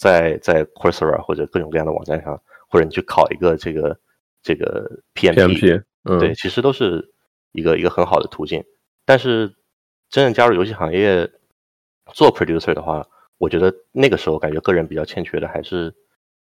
[0.00, 3.94] 在在 Coursera 或者各种各样的网站上，或者你去考一个这个
[4.42, 5.82] 这个 PMP，
[6.18, 7.12] 对，其实都是
[7.52, 8.64] 一个一个很好的途径。
[9.04, 9.54] 但是
[10.08, 11.30] 真正加入游戏行业
[12.12, 13.06] 做 producer 的话，
[13.38, 15.94] 我觉得那个时候感觉个人比较欠缺的还是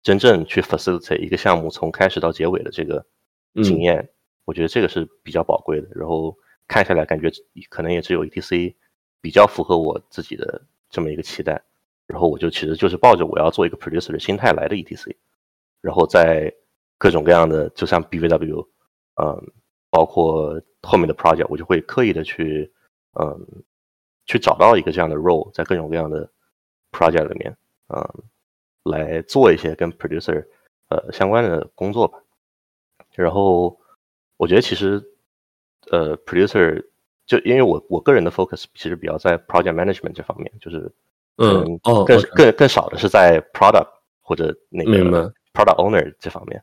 [0.03, 3.05] 真正去 facilitate 一个项目从开始到结尾的这个
[3.63, 4.11] 经验。
[4.45, 5.89] 我觉得这个是比较宝贵的。
[5.95, 7.31] 然后看下来，感觉
[7.69, 8.75] 可能也只有 ETC
[9.21, 11.63] 比较符合我自己的这么一个期待。
[12.07, 15.15] 然后我就其实就是抱着我要做一个 producer 的心态来的 ETC，
[15.83, 16.51] 然后在
[16.97, 18.67] 各种各样的，就像 BVW，
[19.23, 19.53] 嗯，
[19.91, 22.73] 包括后面的 project，我就会刻意的去，
[23.15, 23.65] 嗯，
[24.27, 26.31] 去找到一个这样的 role，在各种各样的
[26.93, 27.57] project 里面，
[27.89, 28.25] 嗯，
[28.85, 30.47] 来做一些跟 producer
[30.89, 32.19] 呃相关的工作吧。
[33.15, 33.79] 然后
[34.37, 35.03] 我觉得其实，
[35.91, 36.85] 呃，producer
[37.27, 40.93] 就因为我我个人的 focus 其实比较在 project management 这方面，就是。
[41.41, 43.87] 嗯，哦，更更更少的是在 product
[44.23, 46.61] 或者那个 product owner 这方面，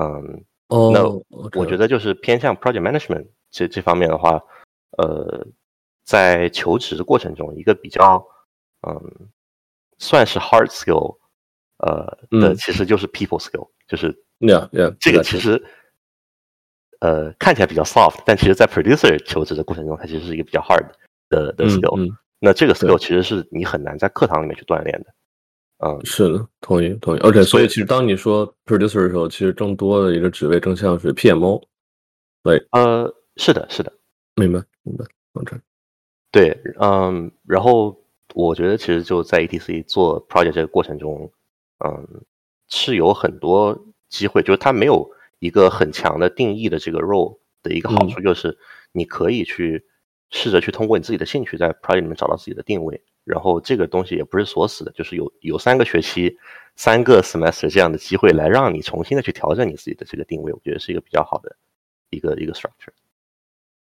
[0.00, 4.40] 嗯，哦，那我觉得就是偏向 project management 这这方面的话，
[4.98, 5.46] 呃，
[6.04, 8.24] 在求职的过程中，一个比较
[8.86, 9.28] 嗯，
[9.98, 11.18] 算是 hard skill，
[11.78, 15.62] 呃的其实就是 people skill，就是，yeah yeah，这个其实，
[17.00, 20.86] 呃，看起来比较 soft，但其实在 producer 求职的过程中，它其实是一个比较 hard
[21.30, 22.14] 的的 skill。
[22.40, 25.14] 那这个 skill 其实是你很难在课堂里面去锻炼的，
[25.78, 27.20] 嗯，是的，同意同意。
[27.20, 31.62] OK，所以其实当你说 producer 的时候，其实更多的一个职位更像是 PMO，
[32.42, 33.92] 对，呃，是的，是的，
[34.34, 35.56] 明白明白，OK，
[36.32, 37.96] 对，嗯，然后
[38.34, 41.30] 我觉得其实就在 ETC 做 project 这个过程中，
[41.84, 42.24] 嗯，
[42.68, 48.58] 是有很多机会，就是它没有一个很强的定义的这个 role 的一个好处，就是
[48.92, 49.86] 你可以去。
[50.30, 56.36] 试着去通过你自己的兴趣在 project 里面找到自己的定位，然后这个东西也不是锁死的，就是有有三个学期、
[56.76, 61.54] 三个 semester 这样的机会来让你重新的去调整你自己的这个定位，我觉得是一个比较好的
[62.10, 62.92] 一个一个 structure。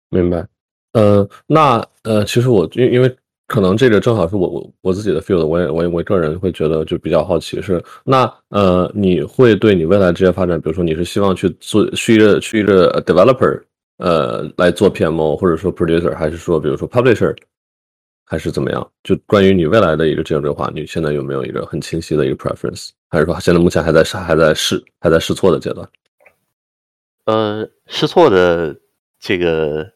[0.10, 0.46] 明白。
[0.94, 3.16] 呃，那呃，其实我因因为
[3.48, 13.62] 可能这个正好是我我我自己的 field，我也我我个人会觉得就比较好奇是那呃，你会对你未来职业发展，比如说你是希望去做去一个去一个 developer。
[13.98, 17.38] 呃，来做 PMO 或者说 producer，还是说比如说 publisher，
[18.32, 18.92] 还是怎么样？
[19.04, 22.92] 就关于你未来的一个职业规划，你现在有没有一个很清晰的一个 preference？
[23.10, 25.86] 还是说现在目前还在试，还在试，还在试错的阶段？
[27.26, 28.74] 呃，试错的
[29.20, 29.92] 这个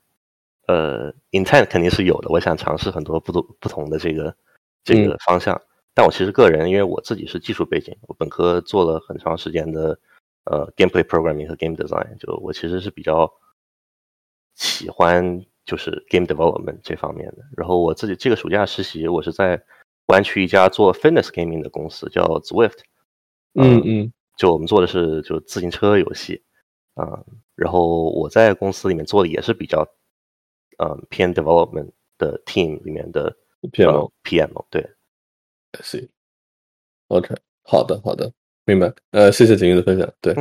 [0.67, 2.27] 呃 intent 肯定是有的。
[2.29, 4.35] 我想尝试很多不同不同的这个
[4.83, 5.61] 这个方向。
[5.93, 9.97] 但我其实个人，因为我自己是技术背景，我本科做了很长时间的
[10.43, 13.31] 呃 gameplay programming 和 game design，就我其实是比较。
[14.55, 17.37] 喜欢就是 game development 这方面的。
[17.57, 19.61] 然后我自己这个暑假实习，我是在
[20.07, 22.79] 湾区一家做 fitness gaming 的公司，叫 Zwift。
[23.53, 26.43] 嗯嗯，就我们做的是就自行车游戏
[26.93, 27.23] 啊。
[27.55, 29.87] 然后我在公司里面做的也是比较
[30.77, 33.35] 嗯偏 development 的 team 里面的
[33.71, 34.85] PM PM 对。
[35.81, 36.09] 是。
[37.07, 38.31] OK，好的好的，
[38.65, 38.93] 明白。
[39.11, 40.11] 呃，谢谢景玉的分享。
[40.21, 40.33] 对。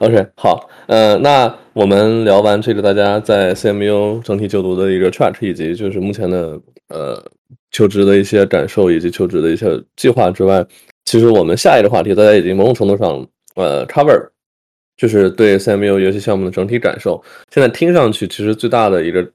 [0.00, 7.22] OK，好，呃，那我们聊完这个大家在 CMU 整体就读的一个 track，以及就是目前的呃
[7.70, 10.64] 求职的一些感受，以及求职的一些计划之外，
[11.04, 14.26] 其实我们下一个话题，大家已经某种程度上呃 cover，
[14.96, 17.22] 就是对 CMU 游戏项目的整体感受。
[17.52, 19.30] 现在听上去，其实最大的一个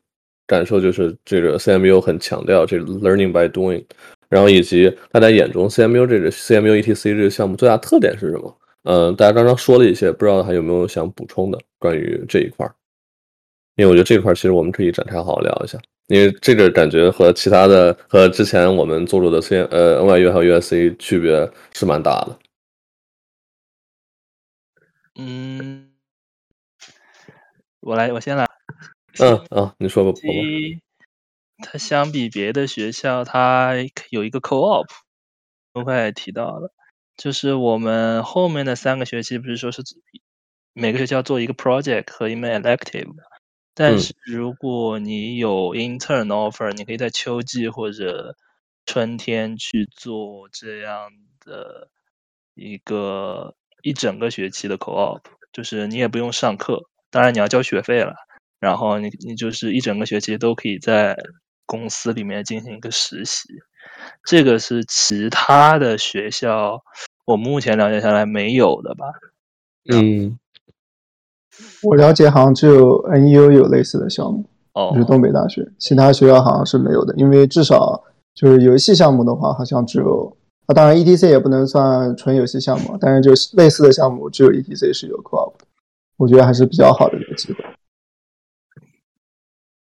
[0.47, 3.83] 感受就是这个 CMU 很强调这个 learning by doing，
[4.29, 8.57] 然后以及大家眼中 CMU 这个 CMU ETC 这个项目最大特点是什么？
[8.85, 12.73] 嗯，大家刚刚说了一些，不知道还有没有想补充的关于这一块儿？
[13.75, 15.77] 因为我觉得这块儿其实我们可以展开好好聊一下，
[16.07, 22.39] 因为这个感觉和其他的和之前我们做过的 C 呃 NYU 还有 USC 区别是蛮大的。
[25.17, 25.91] 嗯，
[27.81, 28.45] 我来，我先来。
[29.19, 30.11] 嗯啊，你说吧。
[30.23, 30.79] 一，
[31.63, 33.73] 它相比别的学校，它
[34.11, 34.87] 有一个 co-op，
[35.73, 36.71] 都快也提到了。
[37.17, 39.81] 就是我们后面的三个学期不是说是
[40.73, 43.13] 每个学校做一个 project 和一门 elective，
[43.73, 48.35] 但是如果你有 intern offer，你可以在秋季或者
[48.85, 51.09] 春天去做这样
[51.39, 51.89] 的
[52.53, 55.21] 一个一整个学期的 co-op，
[55.53, 58.13] 就是你也不用上课，当然你要交学费了，
[58.59, 61.17] 然后你你就是一整个学期都可以在
[61.65, 63.47] 公司里面进行一个实习。
[64.23, 66.81] 这个是其他的学校，
[67.25, 69.05] 我目前了解下来没有的吧？
[69.93, 70.37] 嗯，
[71.83, 74.43] 我了解好像只有 NEU 有类似的项目，
[74.73, 77.13] 哦就是东北大学，其他学校好像是没有的。
[77.17, 80.35] 因为至少就是游戏项目的话，好像只有
[80.65, 85.65] 啊，当然 ETC 也不能算纯游戏项目，但是就是类似的项目，只有 ETC 是有 Co-op 的，
[86.17, 87.63] 我觉得还是比较好的一个机会。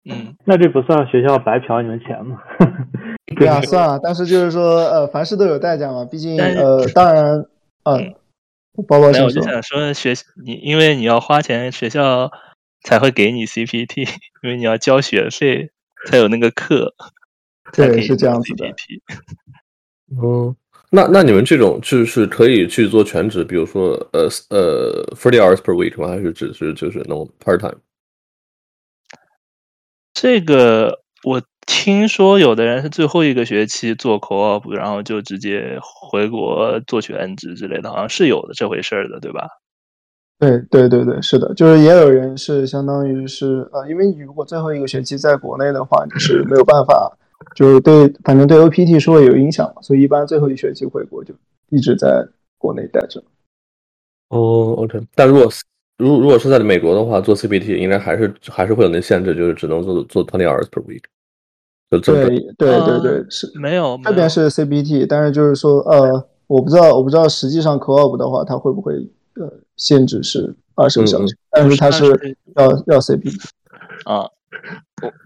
[0.07, 2.39] 嗯，那这不算学校白嫖你们钱吗？
[3.35, 7.45] 对啊，算啊，但是就是说，呃，凡事都有代价嘛，毕竟，呃，当然，
[7.83, 8.13] 嗯，
[8.87, 10.13] 包包没有，我就想说，学
[10.45, 12.31] 你因为你要花钱，学校
[12.83, 14.07] 才会给你 CPT，
[14.43, 15.71] 因为你要交学费
[16.05, 16.93] 才有那个课，
[17.73, 18.67] 对，是这样子的。
[20.21, 20.55] 嗯，
[20.91, 26.09] 那那你们这种就是可以去做全职，比如说，呃呃，forty hours per week 吗？
[26.09, 27.79] 还是只是就是那种 part time？
[30.13, 39.47] 这个我听说有的人是最后一个学期做 co-op，然后就直接回国做全职之类的，好像是有的这回事儿的，对吧？
[40.39, 47.11] 对对对对，是的，就是也有人是相当于是呃，因为你如果最后一个学期在国内的话，你是没有办法，
[47.55, 51.33] 就是对，反正对 OPT 是会有影响嘛，所以一般最后一学期回国就
[51.69, 53.23] 一直在国内待着。
[54.29, 55.49] 哦，OK，但如果。
[55.97, 61.03] 如如果是在美国的话，做 CPT 应该还是还是会有那限制，就是只能做做 twenty hours per week。
[61.89, 62.19] 对对
[62.57, 68.93] 对对，是没有这边是 CBT，但是就是说呃，我不知道我不知道实际上 co-op 的话，它会不会
[69.35, 73.49] 呃限制是二十个小时，但是它是要要 CBT。
[74.05, 74.29] 啊，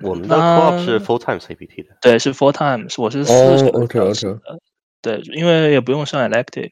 [0.01, 4.59] 我我们的 co-op 是 full time CBT 的，对，是 full time，我是四十个小时的，
[5.01, 6.69] 对，因为也不用上 elective。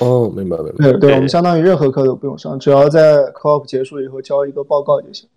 [0.00, 0.90] 哦，明白明白。
[0.90, 5.28] 对对，我们相当于任何课都不用上，只要在 co-op 结束以后交一个报告就行。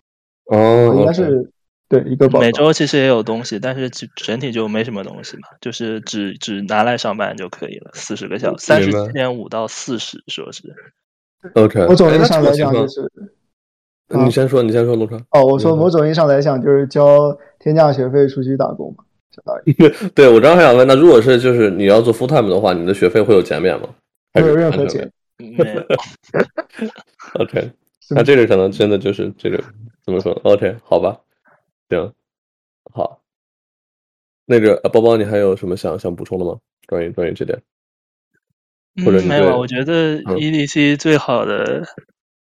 [0.46, 1.50] 哦，应该是
[1.92, 2.46] 对一个报告。
[2.46, 7.92] 每周其实也有东西，但是整体就没什么东西嘛，就是只只拿来上班就可以了。
[7.94, 10.74] 四十个小时，三十七点五到四十，说是。
[11.54, 11.86] OK。
[11.86, 13.12] 某种意义上来讲就是。
[14.14, 15.22] 你先说，你先说，龙川。
[15.30, 19.74] 哦，我说某种意义上来讲就是交天价学费出去打工嘛，相当于。
[20.14, 23.88] 对，我刚还想问，那如果是就是你要做 full time 的话，你的学费会有减免吗？
[24.34, 25.82] 没有任何减，没有。
[27.40, 27.72] OK，
[28.10, 29.64] 那这个可能真的就是这个
[30.04, 31.18] 怎么说？OK，好吧，
[31.92, 32.14] 行，
[32.94, 33.22] 好。
[34.46, 36.60] 那个包包，你还有什么想想补充的吗？
[36.88, 37.62] 关于关于这点？
[39.06, 39.58] 或者没有？
[39.58, 41.86] 我觉得 EDC 最好的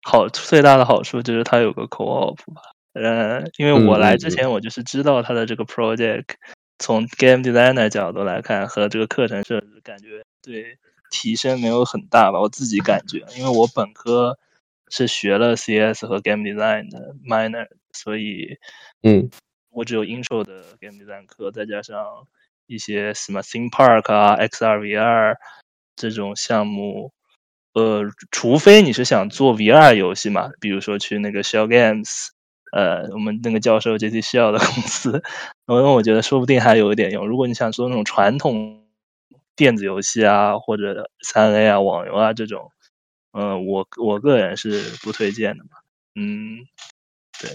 [0.03, 2.61] 好最大的好处就是它有个 co-op 吧。
[2.93, 6.35] 呃，因为我来之前我就是知道它的这个 project，
[6.79, 10.77] 从 game designer 角度来看和这个课程设置，感觉对。
[11.11, 14.37] 提升没有很大吧，我自己感觉，因为我本科
[14.89, 18.57] 是学了 CS 和 Game Design 的 minor，所以，
[19.07, 19.29] 嗯，
[19.69, 22.27] 我只有 intro 的 Game Design 课，再加上
[22.65, 25.35] 一些什么 Theme Park 啊、XR VR
[25.95, 27.13] 这种项目，
[27.73, 32.29] 呃，除非你是想做 VR 游戏嘛，比如说去那个 Shell Games，
[32.71, 35.21] 呃，我们那个教授 JC Shell 的公司，
[35.67, 37.27] 因为我觉得说不定还有一点用。
[37.27, 38.81] 如果你想做那种传统。
[39.57, 42.73] 电子游戏啊，或者三 A 啊、网游啊这种，
[43.31, 45.69] 嗯，我我个人是不推荐的嘛。
[46.15, 46.57] 嗯，
[47.39, 47.51] 对，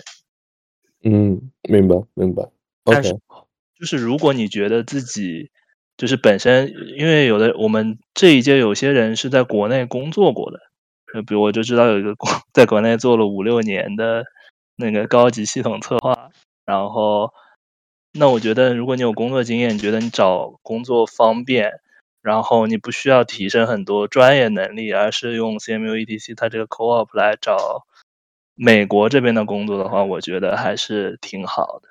[1.03, 2.49] 嗯，明白明白。
[2.85, 3.19] 但是，
[3.79, 5.51] 就是如果你觉得自己
[5.97, 10.59] 就是本身，因为有的我们这一届有些人是在国内工作过的，
[11.13, 12.15] 就比如我就知道有一个
[12.53, 14.25] 在国内做了五六年的
[14.77, 16.31] 那个高级系统策划，
[16.65, 17.33] 然后，
[18.13, 21.81] 那我觉得如果你有工作经验，你觉得你找工作方便。
[22.23, 27.87] 然后你不需要提升很多专业能力，而是用 CMU ETC 它这个 Co-op 来找
[28.63, 31.89] 美国这边的工作的话，我觉得还是挺好的。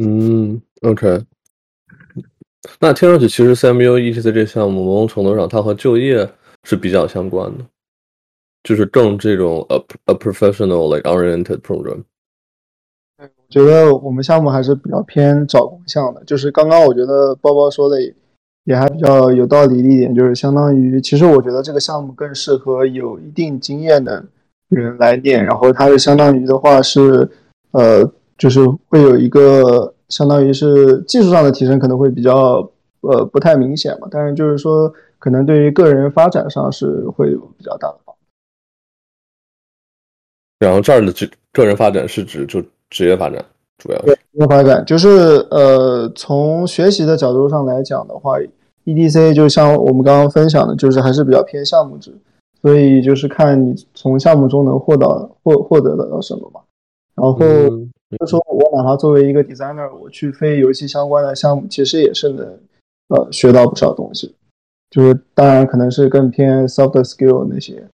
[0.00, 1.24] 嗯，OK。
[2.80, 6.28] 那听上去，其实 CMU ETC 这项目某种程度上，它和就业
[6.64, 7.64] 是比较相关的，
[8.64, 9.76] 就是更这种 a
[10.06, 12.02] a professional like oriented program。
[13.16, 16.24] 对，我觉得我们项目还是比较偏找工项的。
[16.24, 18.12] 就是刚刚我觉得包包说的也
[18.64, 24.24] 也还比较有道理的一点，就是相当于，其实我觉得这个项目更适合有一定经验的
[24.74, 27.28] 人来念，然后它是相当于的话是，
[27.72, 29.92] 呃，就是会有一个。
[30.10, 32.70] 相当于是技术上的提升可能会比较
[33.00, 38.20] 呃不太明显嘛，但是就是说可能对于个人发展上是会有比较大的帮助。
[40.60, 43.42] 然后这儿的职个人发展是指就职业发展，
[43.78, 45.08] 主要是职业发展就是
[45.50, 48.36] 呃从学习的角度上来讲的话
[48.84, 52.14] ，EDC 就像我们刚刚分享的，就是还是比较偏项目制，
[52.64, 56.62] 所以就是看你从项目中能获到获获得到什么嘛，
[57.14, 57.36] 然后。
[58.20, 62.46] 就说我哪怕作为一个 designer，我去非游戏相关的项目，其实也是能
[63.08, 64.32] 呃学到不少东西。
[64.88, 67.84] 就是当然可能是更偏 soft skill 那些，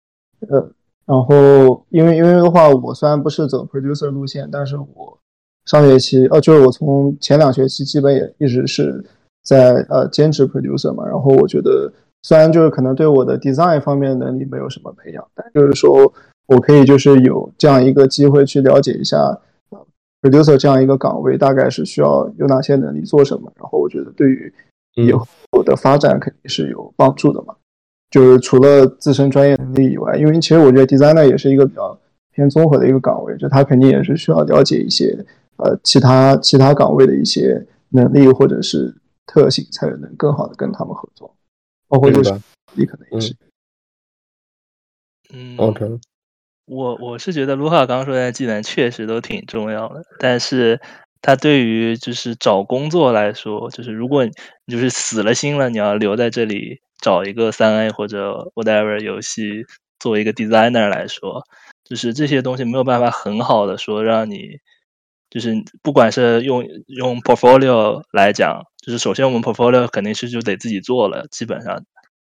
[0.46, 0.70] 呃，
[1.06, 5.16] 然后因为因为的话，我虽然不是走 producer 路线，但是我
[5.64, 9.02] 上学期呃就是我从前两学期基本也一直是
[9.42, 11.06] 在呃兼职 producer 嘛。
[11.06, 11.90] 然后我觉得
[12.22, 16.12] 虽然就是可能对我的 design 方面能力没有什么培养，但就是说
[16.46, 19.38] 我可以就是有这样一个机会去了解一下。
[20.22, 23.50] producer 这样一个岗位大概是需要有哪些能力做什么？
[23.56, 24.52] 然后我觉得对于
[24.96, 25.26] 以后
[25.64, 27.54] 的发展肯定是有帮助的嘛。
[28.10, 31.98] 就是除了自身专业能力以外，因为其实我觉得 designer 也是一个比较
[32.34, 35.24] 偏综合的一个岗位，就他肯定也是需要了解一些
[35.56, 38.94] 呃其他其他岗位的一些能力或者是
[39.24, 41.34] 特性，才能更好的跟他们合作。
[41.91, 42.32] 包括就是
[42.74, 43.36] 你可能也是。
[45.34, 45.84] 嗯，OK。
[46.66, 50.80] 我我是觉得卢卡刚刚说的技能确实都挺重要的，但是
[51.20, 54.32] 他对于就是找工作来说，就是如果你
[54.68, 59.64] 就是死了心了，你要留在这里找一个三 A 或者 whatever 游戏
[59.99, 61.43] 作为一个 designer 来说，
[61.84, 64.59] 就是这些东西没有办法很好的说让你，
[65.30, 71.84] 就是不管是用用 portfolio 来讲，就是首先我们 portfolio 肯定是就得自己做了，基本上，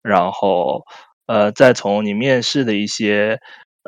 [0.02, 0.84] 然后
[1.26, 3.38] 呃再从你面试的一些。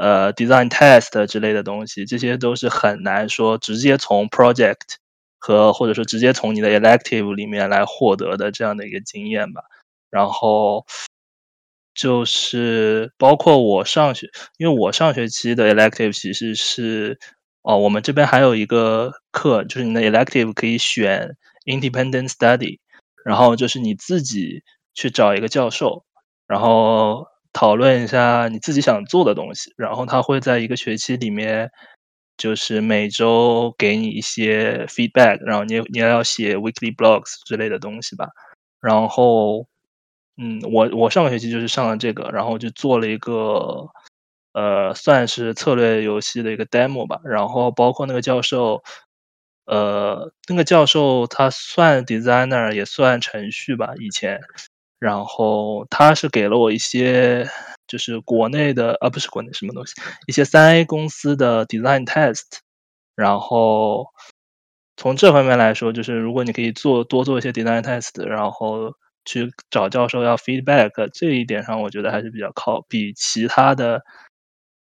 [0.00, 4.76] 呃，design test 之类的东西，这些都是很难说直接从 project
[5.40, 9.60] 和或者说直接从你的 elective 里面来获得的这样的一个经验吧。
[10.08, 10.86] 然后
[11.92, 14.28] 就是包括我上学，
[14.58, 17.18] 因为我上学期的 elective 其实是
[17.62, 21.36] 哦，我们这边还有一个课，就是你的 elective 可以选
[21.66, 22.78] independent study，
[23.24, 24.62] 然后就是你自己
[24.94, 26.04] 去找一个教授，
[26.46, 27.26] 然后。
[27.54, 31.68] 讨论一下你自己想做的东西，然后他会在一个学期里面，
[32.36, 38.28] 就是每周给你一些 feedback，然后你你要写 weekly blogs 之类的东西吧。
[38.80, 39.66] 然后，
[40.36, 43.88] 嗯，我我上个学期就是上了这个，然后就做了一个，
[44.58, 47.20] 呃，算是策略游戏的一个 demo 吧。
[47.24, 48.82] 然后包括那个教授，
[49.66, 54.40] 呃，那个教授他算 designer 也算程序吧，以前。
[54.98, 57.48] 然后他是给了我一些，
[57.86, 59.92] 就是国内的啊，不是国内什么东西，
[60.26, 62.42] 一些三 A 公司的 design test。
[63.14, 64.06] 然后
[64.96, 68.92] 从这方面来说，就是如果你可以做多做一些 design test，然后
[69.24, 74.02] 去找教授要 feedback，这一点上我觉得还是比较靠比其他的。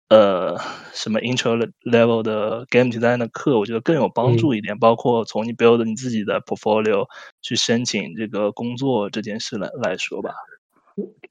[0.10, 0.58] 呃，
[0.94, 4.78] 什么 intro level 的 game design 的课，我觉得更有帮助一点。
[4.80, 7.06] 包括从你 build 你自己的 portfolio
[7.42, 10.32] 去申请这个工作这件事来来说吧。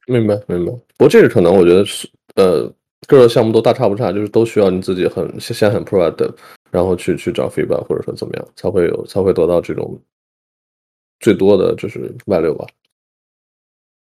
[0.07, 0.72] 明白，明白。
[0.99, 2.70] 不过这个可能我觉得是，呃，
[3.07, 6.35] 各个项目都大差不差，就是都需要你自己很先很 proactive，
[6.70, 9.99] 然后去去找 feedback，或者说怎么样，才会有才会得到这种
[11.20, 12.66] 最多的就是外流吧。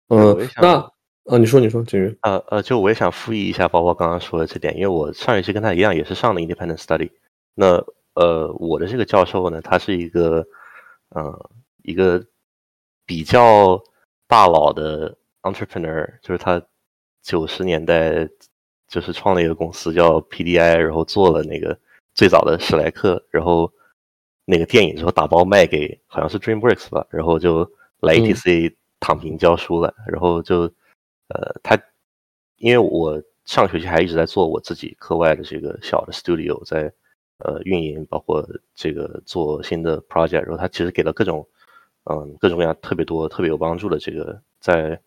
[0.08, 0.92] 嗯，那。
[1.28, 2.18] 啊，你说，你说，金鱼。
[2.22, 7.10] 呃呃，就我也想复议一下包包刚刚说的这点，因为我上学期跟他一样，也是上的 independent study。
[7.54, 10.46] 那呃，我的这个教授呢，他是一个，
[11.14, 11.38] 嗯，
[11.82, 12.24] 一个
[13.04, 13.78] 比较
[14.26, 16.62] 大佬的 entrepreneur，就是他
[17.22, 18.26] 九十年代
[18.88, 21.78] 就是创了一个公司叫 PDI，然后做了那个
[22.14, 23.70] 最早的史莱克，然后
[24.46, 27.70] 那个电影之后打包卖给好像是 DreamWorks 吧，然后就
[28.00, 30.72] 来 ETC 躺平教书了，然后就。
[31.28, 31.78] 呃，他
[32.56, 36.92] 因为我上学期还一直在做我自己课外的这个小的 studio，在
[37.38, 41.46] 呃运营，包括这个做新的 project，然后他其实给了各种
[42.04, 45.00] 嗯各种各样特别多、特别有帮助的这个在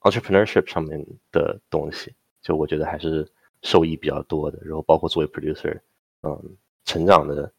[0.00, 3.30] entrepreneurship 上面的东西，就我觉得还是
[3.62, 4.58] 受益比较多的。
[4.62, 5.80] 然后包括作为 producer，
[6.22, 7.52] 嗯，成长的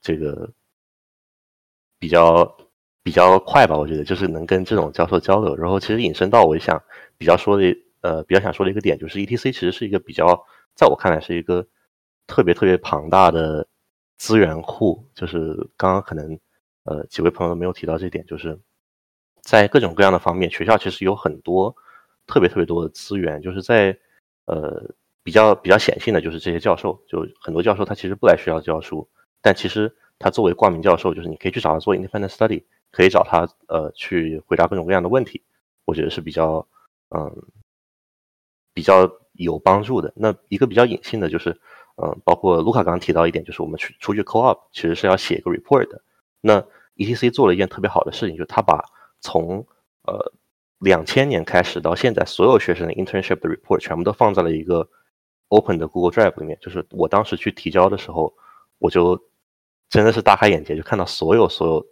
[0.00, 0.48] 这个
[1.98, 2.56] 比较
[3.08, 5.56] 比较快吧，我觉得就是能跟这种教授交流。
[5.56, 6.78] 然后其实引申到我想
[7.16, 10.44] 比较说的呃比较想说的一个点，就是 ETC 其实是一个比较
[10.74, 11.66] 在我看来是一个
[12.26, 13.66] 特别特别庞大的
[14.18, 15.08] 资源库。
[15.14, 16.38] 就是刚刚可能
[16.84, 18.60] 呃几位朋友都没有提到这点，就是
[19.40, 21.74] 在各种各样的方面，学校其实有很多
[22.26, 23.98] 特别特别多的资源，就是在
[24.44, 24.84] 呃
[25.22, 29.08] 比较比较显性的就是这些教授，就很多教授他其实不来学校教书，
[29.40, 29.96] 但其实。
[30.20, 35.42] 他作为挂名教授，就是你可以去找他做 independent study，可以找他呃去回答各种各样的问题，
[35.84, 36.66] 我觉得是比较
[37.10, 37.46] 嗯
[38.74, 40.12] 比较有帮助的。
[40.16, 41.60] 那一个比较隐性的就是，
[41.96, 46.02] 嗯，包括卢卡刚刚提到一点，就是我们去出去 co-op 其实是要写一个 report 的。
[46.40, 46.64] 那
[46.96, 48.84] ETC 做了一件特别好的事情，就是他把
[49.20, 49.66] 从
[50.02, 50.32] 呃
[50.78, 54.88] 两千年开始到现在所有学生的 internship 的 report 全部都放在了一个
[55.48, 56.58] open 的 Google Drive 里面。
[56.60, 58.34] 就是我当时去提交的时候，
[58.78, 59.22] 我就。
[59.90, 61.86] 真的是大开眼界，就看到所有所有，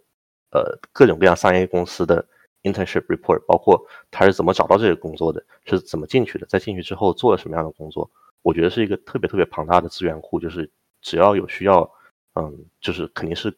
[0.51, 2.25] 呃，各种各样商业公司的
[2.63, 8.09] internship report，包括他是怎么找到这个工作的，是怎么进去的，在进去之后做了什么样的工作，
[8.41, 10.69] 我觉得是一个特别特别庞大的资源库，就是
[11.01, 11.89] 只要有需要，
[12.35, 13.55] 嗯，就是肯定是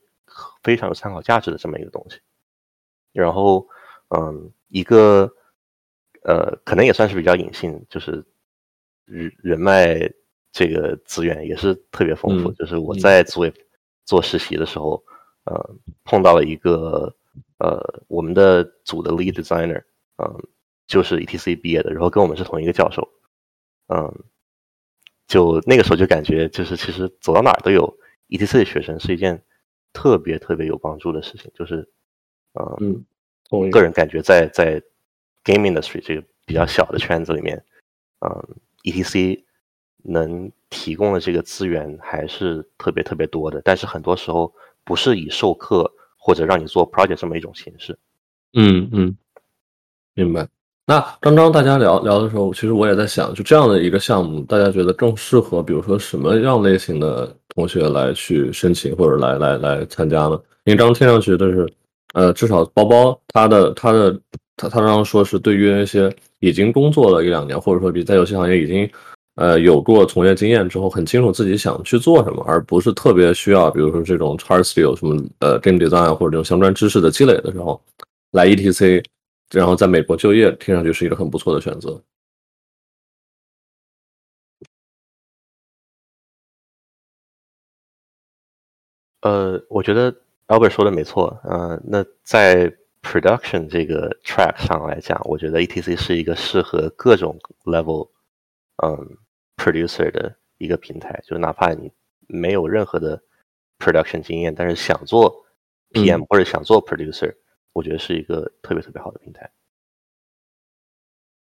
[0.63, 2.19] 非常有参考价值的这么一个东西。
[3.13, 3.67] 然后，
[4.09, 5.31] 嗯，一个，
[6.23, 8.25] 呃，可能也算是比较隐性，就是
[9.05, 10.11] 人人脉
[10.51, 13.53] 这个资源也是特别丰富，就是我在作为。
[14.05, 15.03] 做实习的时候，
[15.49, 17.15] 呃，碰到了一个
[17.57, 19.83] 呃，我们的组的 lead designer，
[20.17, 20.47] 嗯，
[20.85, 23.09] 就是 ETC 毕业的，然后跟我们是同一个教授，
[23.87, 24.23] 嗯，
[25.27, 27.97] 就那个时候就感觉，就是其实走到哪儿都有
[28.27, 29.43] ETC 的学生，是一件
[29.91, 31.49] 特别特别有帮助的事情。
[31.55, 31.89] 就是，
[32.53, 33.03] 嗯，
[33.49, 34.79] 我个人感觉在在
[35.43, 37.65] game industry 这个比较小的圈子里面，
[38.19, 39.43] 嗯，ETC
[40.03, 40.51] 能。
[40.71, 44.53] 提供的这个资源还是特别特别多的，但是很多时候
[44.83, 47.97] 不是以授课或者让你做 project 这么一种形式。
[48.53, 49.17] 嗯嗯，
[50.13, 50.47] 明白。
[50.85, 60.39] 那刚刚大家聊聊的时候，其实我也在想，就这样的一个项目，大家觉得更适合，比如说什么样类型的同学来去申请或者来来来参加呢？
[60.63, 61.73] 因为刚刚听上去的是，
[62.13, 64.11] 呃，至少包包他的他的
[64.55, 68.89] 他他刚刚说是对于那些已经工作了一两年，或者说比在游戏行业已经。
[69.39, 77.81] 呃，有过从业经验之后，很清楚自己想去做什么，而不是特别需要，比如说这种 char skill 什么呃 game design 或者这种相关知识的积累的时候，
[78.31, 79.01] 来 ETC，
[79.51, 82.01] 然后在美国就业，听上去是一个很不错的选择。
[89.21, 90.13] 呃，我觉得
[90.47, 92.69] Albert 说的没错，呃，那在
[93.01, 98.09] production 这个 track 上来讲，我觉得 ETC 是一个适合各种 level，
[98.83, 99.17] 嗯。
[99.59, 101.91] Producer 的一个平台，就是哪怕你
[102.27, 103.21] 没有任何的
[103.77, 105.45] production 经验，但是想做
[105.91, 107.35] PM 或者想做 producer，
[107.73, 109.51] 我觉得是一个特别特别好的平台。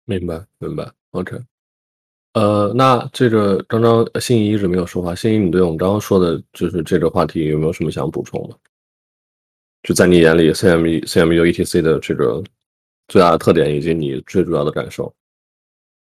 [0.07, 0.91] 明白，明白。
[1.11, 1.39] OK，
[2.33, 8.59] 呃，那这个刚刚心仪一直没有说话，心仪，你对我们刚刚说的就是这个话题有没有什么想补充的？
[9.83, 12.43] 就在你眼里，CME、CMU、ETC 的这个
[13.07, 15.15] 最大的特点以及你最主要的感受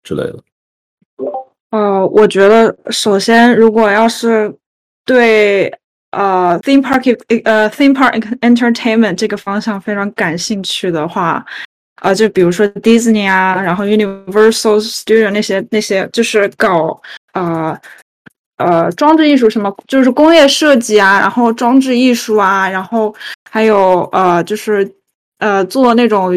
[0.01, 0.43] 之类的。
[1.75, 4.49] 呃，我觉得首先，如果要是
[5.05, 5.69] 对
[6.11, 7.03] 呃 theme park
[7.43, 11.45] 呃 theme park entertainment 这个方向非常感兴趣的话，
[12.01, 17.01] 呃，就比如说 Disney 啊，然后 Universal Studio 那些那些，就是搞
[17.33, 17.77] 呃
[18.55, 23.13] 呃装置艺术什么，就是工业设计啊，然后装置艺术啊，然后
[23.51, 24.89] 还有呃就是
[25.39, 26.31] 呃做那种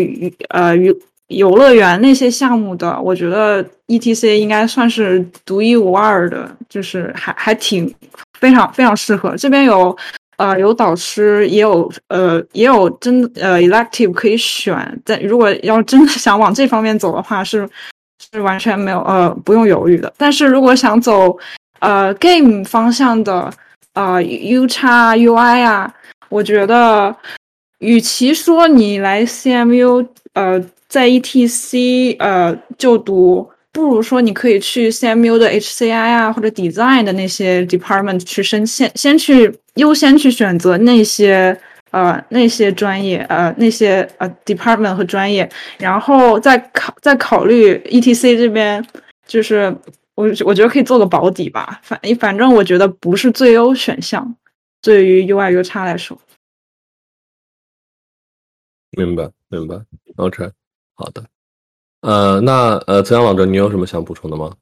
[0.48, 0.92] 呃娱
[1.28, 7.94] 游乐园那些项目的，我觉得 E T C 应该算是独一无二的，就是还还挺
[8.40, 9.36] 非常非常适合。
[9.36, 9.94] 这边有
[10.38, 15.00] 呃有导师，也有呃也有真呃 elective 可以选。
[15.04, 17.68] 但如果要真的想往这方面走的话，是
[18.32, 20.10] 是完全没有呃不用犹豫的。
[20.16, 21.38] 但是如果想走
[21.80, 23.52] 呃 game 方向的
[23.92, 25.94] 呃 U 叉 U I 啊，
[26.30, 27.14] 我觉得
[27.80, 30.64] 与其说你来 C M U 呃。
[30.88, 41.58] 在 ETC 呃就读，不如说你可以去 CMU 的 HCI 啊或者 Design 的那些 department 去申先先去优先去选择那些
[41.90, 48.82] 呃那些专业呃那些呃 department 和专业，然后再考再考虑 ETC 这边，
[49.26, 49.76] 就是
[50.14, 54.34] 我我觉得可以做个保底吧，反反正我觉得不是最优选项，
[54.80, 56.18] 对于 UI U 叉来说。
[58.92, 59.76] 明白明白
[60.16, 60.50] ，OK。
[60.98, 61.22] 好的，
[62.00, 64.52] 呃，那呃，泽阳老师，你有什么想补充的吗？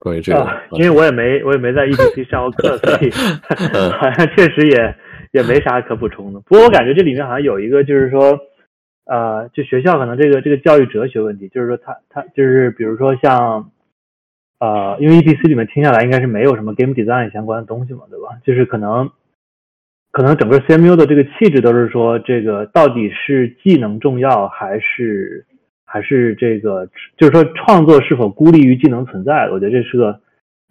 [0.00, 3.10] 关于这个，因为我也没我也没在 EDC 上过课，所以
[3.94, 4.96] 好像确实也
[5.30, 6.40] 也没啥可补充的。
[6.40, 8.36] 不过我感觉这里面好像有一个，就是说，
[9.04, 13.70] 呃，就学校可能这个这个教育哲学问题，就是说他他就是比如说像，
[14.58, 18.40] 呃，因为 EDC 里面听下来应该是没有什么 game design 相关的东西嘛，对吧？
[18.44, 19.12] 就是可能
[20.10, 25.46] 可能整个 C M U 的这个气质都是说，这个到底是技能重要还是
[25.84, 29.48] 还是这个，就是说创作是否孤立于技能存在？
[29.50, 30.20] 我觉得这是个。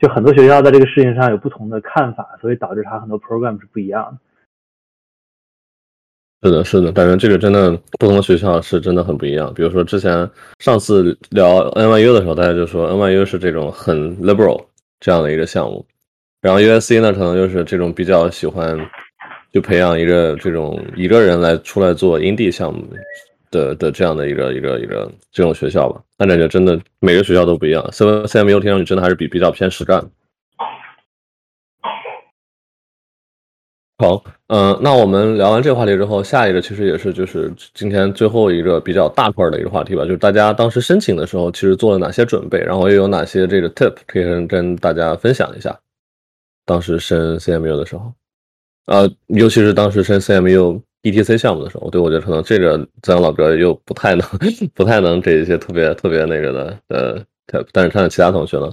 [0.02, 4.18] 就很多学校在这个事情上有不同的看法，所以导致它很多 program 是不一样
[6.42, 6.50] 的。
[6.50, 9.54] 是的，是的，感觉这个真的不同的学校是真的很不一样。
[9.54, 10.26] 比如说之前
[10.60, 14.64] 上次聊 NYU 的时候，大家就说 NYU 是这种很 liberal
[15.02, 15.86] 这样的一个项目，
[16.40, 18.80] 然后 USC 呢可能就是这种比较喜欢
[19.52, 22.86] 就培养一个这种一个人来出来做 indie 项目。
[23.52, 27.84] 的的这样的一个一个一个这种学校吧，那感觉真的每个学校都不一样。
[27.92, 30.08] C C M U 听上去真的还是比比较偏实干。
[33.98, 45.76] 好，嗯，那我们聊完这个话题之后，下一个其实也是就是今天最后一个比较大块的一个话题吧，就是大家当时申请的时候其实做了哪些准备，然后又有哪些这个 tip 可以跟大家分享一下。
[46.68, 48.14] 当时申 C M U 的时候，
[48.90, 50.82] 呃，尤其是当时申 C M U。
[51.02, 54.28] E T C 项目的时候，对我觉得可能这个咱老哥又不太能，
[54.76, 58.70] 不太能这一些特别特别那个的呃，但是看看其他同学呢。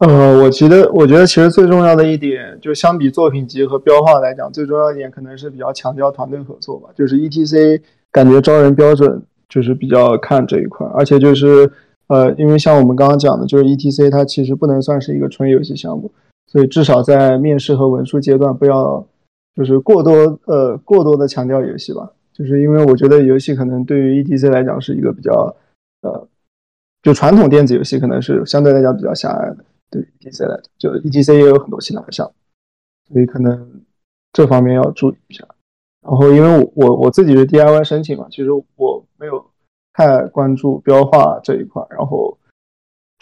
[0.00, 6.90] 呃，我觉得我觉得其实最重要的一点，就相比作品集和标化来讲，最重要一点可能是比较强调团队合作吧。
[6.94, 7.80] 就是 E T C
[8.12, 11.72] 感觉招人标准就是比较看这一块，而且就是
[12.08, 16.12] 呃，因为像我们刚刚讲的，就是 E T C 它其实不能算是一个纯游戏项目，
[16.54, 19.06] 所以至少在面试和文书阶段不要。
[19.56, 25.54] 就是过多呃过多的强调游戏吧，就是因为我觉得游戏可能对于 E T C 来讲是一个比较
[26.02, 26.26] 呃，
[27.04, 29.58] 就传统电子游戏可能是相对来讲比较狭隘的，
[29.92, 32.34] 对 E T C 来讲，就 E T C 也有很多其他的项目，
[33.14, 33.80] 所以可能
[34.32, 35.46] 这方面要注意一下。
[36.02, 39.40] 然后因为我我自己是 D I Y 申请嘛，其实我没有
[39.92, 42.36] 太关注标化这一块，然后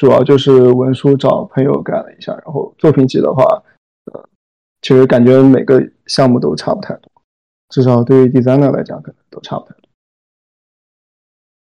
[0.02, 3.44] 主要就是文书找朋友改了一下，然后作品集的话。
[4.12, 4.28] 呃
[4.82, 7.08] 其实感觉每个项目都差不太多，
[7.68, 9.82] 至少对于 designer 来讲，可能都差不太多。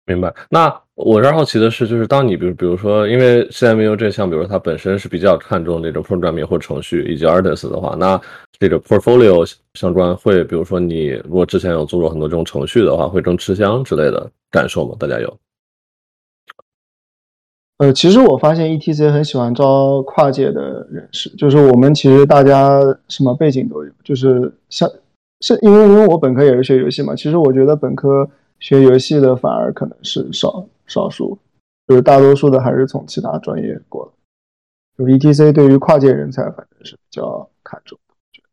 [0.07, 0.35] 明白。
[0.49, 8.19] 那我这好奇的是，就是当你比如比如说，因为 CMU 这项，比如说它本身是比较看重这种 programming 或程序以及 artist 的话，那
[8.59, 14.97] 这个 portfolio 相关会，比如说你如果之前有做过很多这种程序的话，会更吃香之类的感受吗？
[14.99, 15.39] 大家有？
[17.83, 24.89] 呃，其实我发现 E T C 很喜欢招跨界的人士，就是我们其实大家什么背景都有，就是像
[25.41, 28.31] 是因为因为我本科也是学游戏嘛，其实我觉得本科
[28.61, 31.37] 学游戏的反而可能是少少数，
[31.89, 34.13] 就是大多数的还是从其他专业过来。
[34.97, 38.45] 就 E T C 对于跨界人才反正是比较看重的，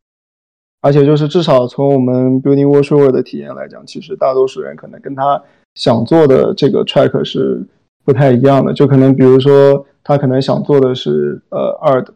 [0.80, 5.40] 而且就是至少从我们 Building Workshop 的体验来讲，其实大多数人可能跟他
[5.76, 7.64] 想做的这个 track 是。
[8.10, 12.08] 不太一样的，就可能比如说他可能想做的是呃 art，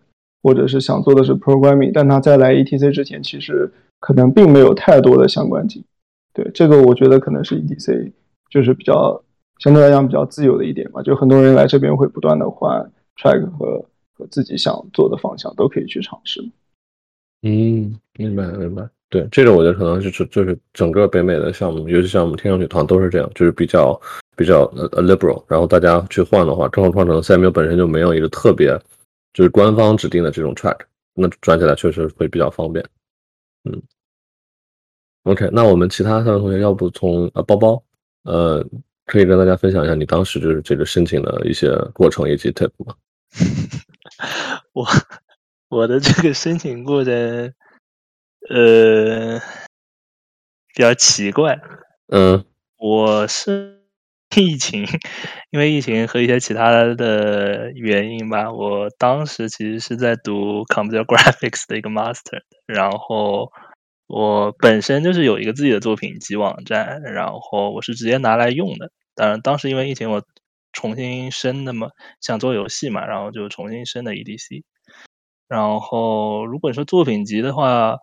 [0.42, 5.86] 或者是想做的是 programming，但他在来 ETC 之前，其实可能并没有太多的相关经历。
[6.32, 8.10] 对这个，我觉得可能是 ETC
[8.50, 9.22] 就是比较
[9.60, 11.00] 相对来讲比较自由的一点吧。
[11.00, 12.90] 就很多人来这边会不断的换
[13.22, 13.84] track 和
[14.18, 16.44] 和自己想做的方向都可以去尝试。
[17.42, 18.82] 嗯，明白明白。
[19.10, 24.00] 对这个，我觉得可能就是就是整个北美的项目，游戏项目听上去好像都是这样，就是比较。
[24.36, 28.78] 比较呃 liberal，然后大家去换的话，正好创成 CMU 本身就没有一个特别
[29.32, 30.78] 就是官方指定的这种 track，
[31.14, 32.84] 那转起来确实会比较方便。
[33.64, 33.82] 嗯
[35.24, 37.82] ，OK，那我们其他三位同学，要不从呃包包
[38.24, 38.64] 呃，
[39.06, 42.94] 可以跟大家分享一下你当时就是这个申请的一些过程以及 tip 吗？
[44.72, 44.86] 我
[45.68, 47.52] 我的这个申请过程
[48.50, 49.38] 呃
[50.74, 51.60] 比较奇怪，
[52.08, 52.44] 嗯，
[52.78, 53.83] 我是。
[54.40, 54.84] 疫情，
[55.50, 63.50] 因为疫情和一些其他的原因吧，我当时其实是在读 Computer Graphics 的一个 Master，然后
[64.06, 68.90] 我本身就是有一个自己的作品集网站，然后我是直接拿来用的。
[69.14, 70.22] 当然，当时因为疫情，我
[70.72, 71.88] 重新申的嘛，
[72.20, 74.62] 想做游戏嘛，然后就重新申的 EDC。
[75.48, 77.96] 然后，如果你说作品集的话，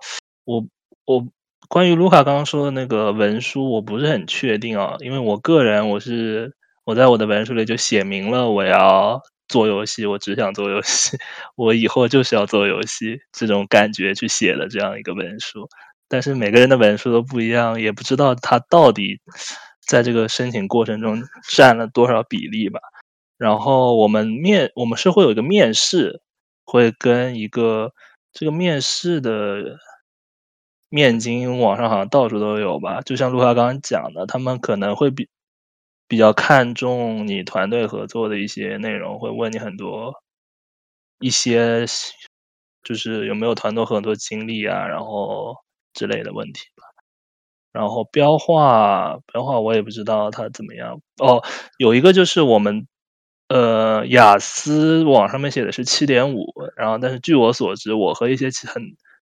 [0.45, 0.65] 我
[1.05, 1.25] 我。
[1.71, 6.53] 关于卢卡刚刚说的那个文书，我不是很确定啊，因为我个人我是
[6.83, 11.17] 我在我的文书里就写明了我要做游戏，我只想做游戏，
[11.55, 15.65] 我以后就是要做游戏这种感觉去写的这样一个文书。
[16.09, 19.21] 但是每个人的文书都不一样，也不知道他到底
[19.87, 22.81] 在这个申请过程中占了多少比例吧。
[23.37, 26.21] 然后我们面我们是会有一个面试，
[26.65, 27.93] 会跟一个。
[28.33, 29.61] 这个面试的
[30.91, 33.01] 面经，网上好像到处都有吧？
[33.01, 35.27] 就像陆华刚刚讲的，他们可能会比
[36.07, 40.13] 比较看重你团队合作的一些内容，会问你很多
[41.19, 41.85] 一些
[42.83, 45.55] 就是有没有团队合作经历啊，然后
[45.93, 46.83] 之类的问题吧。
[47.73, 51.41] 然后标化标化我也不知道它怎么样哦，
[51.79, 52.87] 有一个就是我们。
[53.49, 56.45] 呃，雅思网上面写的是七点五，
[56.77, 58.81] 然后但是据我所知，我和一些很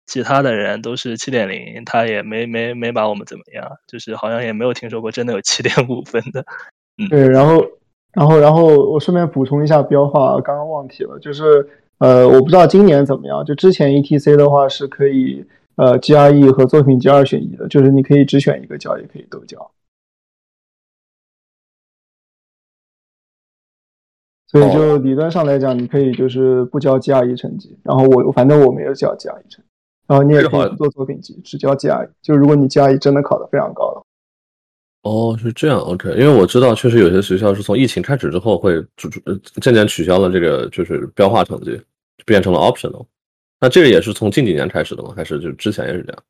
[0.10, 6.43] 其他的人都是七点零，他也没没没把我们怎么样，就是好像也没有听说过真的有七点五分的。
[6.97, 7.64] 嗯，对，然后
[8.14, 15.45] 然后然后我顺便补充一下标化，刚刚忘提了，就是呃，我不知道今年怎么样，就之前 ETC 的话是可以
[15.76, 19.70] 呃 GRE 和作品集二选一的，就是你可以只选一个交，也可以都交。
[24.47, 29.68] 所以就理论上来讲，你可以就是不交 GRE 成绩，然后我反正我没有交 GRE 成绩，
[30.10, 32.10] 然后你也可以做作品集，只交 GRE。
[32.24, 34.03] 就如果你 GRE 真的考得非常高了。
[35.03, 36.10] 哦，是这样，OK。
[36.14, 38.84] 因为我知道，确实有些学校是从疫情开始之后会
[39.62, 41.80] 渐渐取消了这个就是标化成绩，
[42.26, 43.05] 变成了 optional。
[43.60, 45.14] 那这个也是从近几年开始的吗？
[45.16, 46.24] 还是就之前也是这样？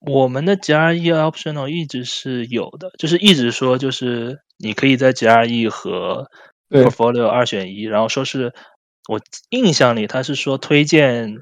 [0.00, 6.26] 我们的 GRE optional 一直是有的，就是一直说就是你可以在 GRE 和
[6.70, 8.52] portfolio 二选一，然后说是
[9.08, 9.20] 我
[9.50, 11.36] 印象里他是说推荐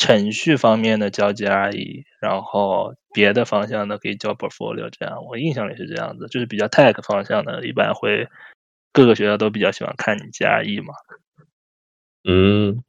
[0.00, 8.26] 程序方面的交 GRE，然后别的方向的可以交 portfolio，这样我印象里是这样子，就是比较 tech 方向的，一般会
[8.94, 10.94] 各个学校都比较喜欢看你 GRE 嘛。
[12.24, 12.82] 嗯，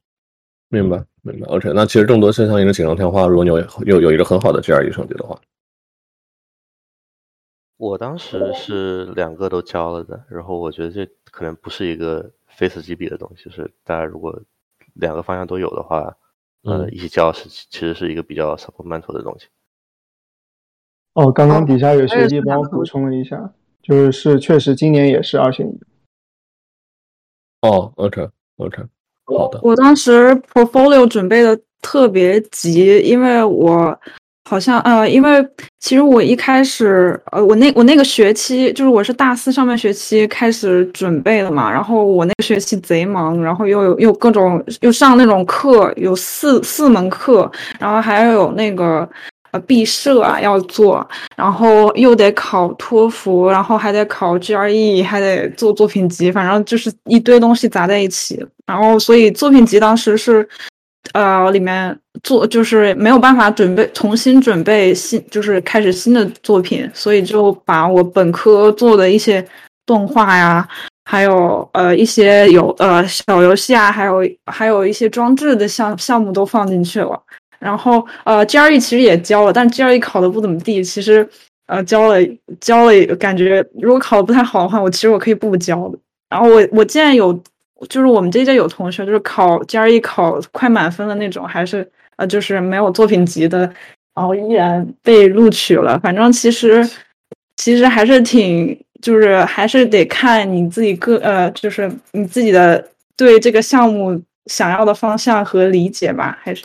[0.68, 1.46] 明白明白。
[1.48, 5.38] OK，那其实更多是像一个锦上添花，如果你有有有一个很好的 GRE 成绩的话。
[7.76, 14.40] 我当时是两个都交了的，然后我觉得这可能不是一个非此即彼的东西，就是大家如果
[14.94, 16.16] 两个方向都有的话，
[16.62, 19.46] 呃，一起交是其实是一个比较 supplemental 的东西。
[21.14, 23.52] 哦，刚刚底下有学弟帮我补充了一下，
[23.82, 25.80] 就是是确实今年也是二选一。
[27.62, 28.82] 哦，OK OK，
[29.24, 29.60] 好的。
[29.62, 34.00] 我当时 portfolio 准备的特别急，因为我。
[34.52, 35.42] 好像呃，因为
[35.80, 49.08] 其实我一开始呃，我那我那个学期就是我是大四上半学期开始准备的嘛，然后我那个学期贼忙，然后又有又各种又上那种课，有四四门课，然后还要有那个
[49.52, 60.46] 呃毕设啊要做，然后又得考托福，然后还得考 GRE，还得做作品集，反正就是一堆东西砸在一起，然后所以作品集当时是。
[61.12, 69.44] 呃，里面做就是没有办法准备重新准备新，就是开始新的作品，所以就把我本科做的一些
[69.84, 70.66] 动画呀，
[71.04, 77.20] 还有呃一些有呃小游戏啊，还有还有一些装置的项项目都放进去了。
[77.58, 80.82] 然后呃 GRE 其实也交了，但 GRE 考的不怎么地。
[80.82, 81.28] 其实
[81.66, 82.16] 呃交了
[82.60, 85.98] 交了，感觉如果考的不太好的话，我其实我可以不交的。
[86.30, 87.38] 然后我我现在有。
[87.88, 93.60] 就是我们这届有同学，就是考 GRE 考快满分的那种，还是呃，就是没有作品集的，
[94.14, 95.98] 然后依然被录取了。
[95.98, 96.88] 反正其实
[97.56, 106.64] 其实还是挺，就是还是得看你自己个呃，就是你自己的对这个项目想要的方向和理解吧，还是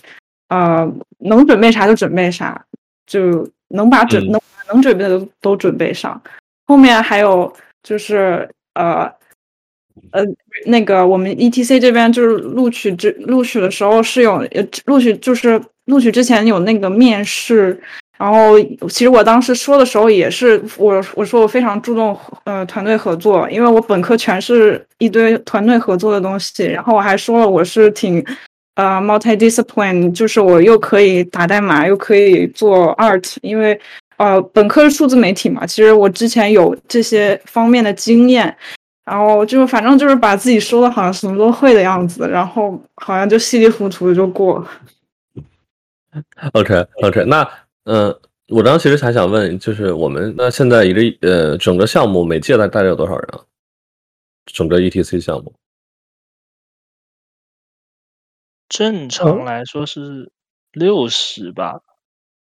[0.50, 0.88] 呃
[1.20, 2.64] 能准备啥就准备啥，
[3.06, 6.22] 就能把准能能准备的都都准备上。
[6.68, 7.52] 后面还有
[7.82, 9.12] 就是呃。
[10.12, 10.24] 呃，
[10.66, 17.80] 那个我们 E T C 这边就是录取之录取的时候是有呃录取就是录取之前有那个面试，
[18.18, 28.24] 然后其实我当时说的时候也是我我说我非常注重呃团队合作，因为我本科全是一堆团队合作的东西，然后我还说了我是挺
[28.76, 33.80] 呃 multi-discipline，就是我又可以打代码又可以做 art，因为
[34.18, 38.56] 呃本科是数字媒体嘛，其实我之前有这些方面的经验。
[39.08, 44.68] 然后就反正就是把自己说的好像什么都会的样子，然后好像就稀里糊涂的就过了。
[46.52, 47.50] OK OK，那
[47.86, 48.14] 嗯，
[48.50, 53.40] 我刚其实还想问，就是我们那现在一个呃整个项目每届大大概有多少人啊？
[54.46, 55.54] 整个 ETC 项目？
[58.68, 60.30] 正常来说是
[60.74, 61.80] 六十吧？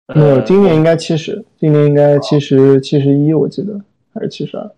[0.07, 3.79] 没有，今年应该七十，今年应该七十七十一，我记得
[4.15, 4.71] 还是七十二。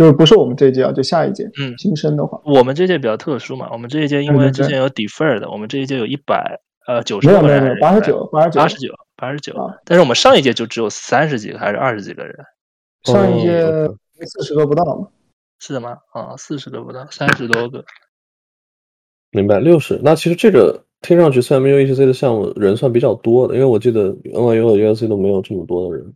[0.00, 1.44] 就是不是我们这一届啊，就下一届。
[1.60, 12.34] 嗯，新生的话，我们这届比较特殊嘛，我们这一届因为之前有 defer 的，我们这一届有一百呃九十个人，没有没有八十九八十九八十九八十九，但是我们上一届就只有三十几个还是二十几个人？
[13.02, 13.60] 上一届
[14.24, 15.08] 四十个不到嘛？
[15.58, 15.98] 是的吗？
[16.14, 17.84] 啊，四十个不到，三十多个。
[19.32, 20.00] 明白，六十。
[20.02, 26.14] 那其实这个听上去 CMU ETC 的项目人算比较多的，因为我记得 NYU 和 USC 都没有这么多的人，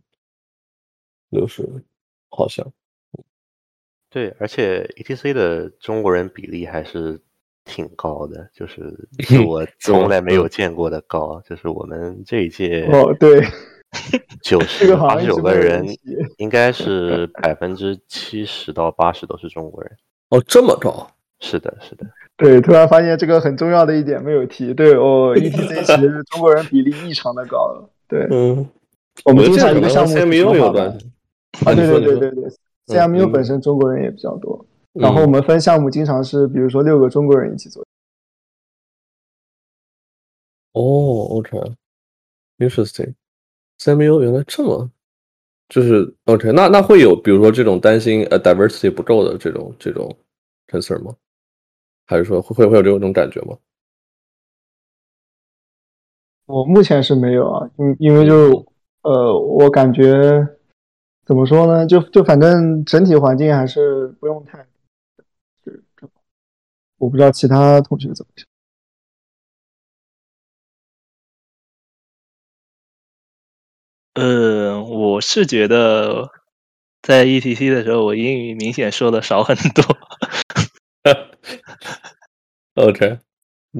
[1.29, 1.69] 六十
[2.31, 2.65] 好像。
[4.15, 7.19] 对，而且 ETC 的中国人比例还是
[7.65, 8.81] 挺高的，就是
[9.19, 11.41] 是我从来没有见过的高。
[11.45, 13.41] 就是我们这一届哦，对，
[14.41, 15.85] 九这十八十九个人
[16.37, 19.91] 应该是百分之七十到八十都是中国人。
[20.31, 21.05] 哦，这么高？
[21.41, 22.05] 是的，是的，
[22.37, 24.73] 对，突然发现这个很重要的一点没有提。
[24.73, 27.89] 对哦，ETC 其实中国人比例异常的高。
[28.07, 28.65] 对，嗯，
[29.25, 31.11] 我们经常一个项目有吧关系。
[31.65, 32.49] 啊，对对对对对
[32.87, 37.83] ，CMU 嗯本身中国人也比较多，然后我嗯们分项目经常是比如说六个中国人一起做。
[40.73, 41.39] 哦
[42.59, 43.13] ，OK，interesting。
[43.79, 44.89] CMU 原来这么，
[45.69, 50.15] 就是 OK，那那会有比如说这种担心呃 diversity 不够的这种这种
[50.67, 51.15] concern 吗？
[52.05, 53.57] 还是说会会会有这种感觉吗？
[56.45, 58.65] 我目前是没有啊，因因为就
[59.01, 60.47] 呃，我感觉
[61.25, 64.59] 怎么说呢，就就反正整体环境还是不用太，
[65.63, 66.07] 是这
[66.97, 68.45] 我不知道其他同学怎么想。
[74.13, 76.29] 呃，我是觉得
[77.01, 79.83] 在 ETC 的时候，我英语明显说的少很多。
[82.75, 83.19] OK，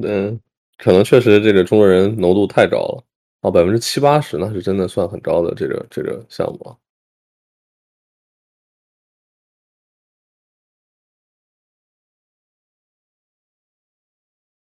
[0.02, 0.40] 嗯，
[0.78, 3.04] 可能确实这个中国人浓度太高了，
[3.42, 6.76] 哦，百分之七八十，那是真的算很高的这个这个项目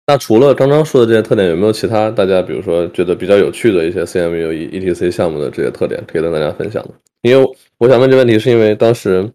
[0.07, 6.91] 那除了刚刚说的这些特点，有没有其他大家比如说觉得比较有趣的一些 CMU ETC 项目的这些特点可以跟大家分享的？
[7.23, 9.31] 因为我想问这个问题，是因为当时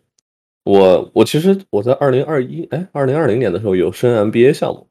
[0.66, 4.86] 我我其实我在二零二一哎二零二零年的时候有申 MBA 项目，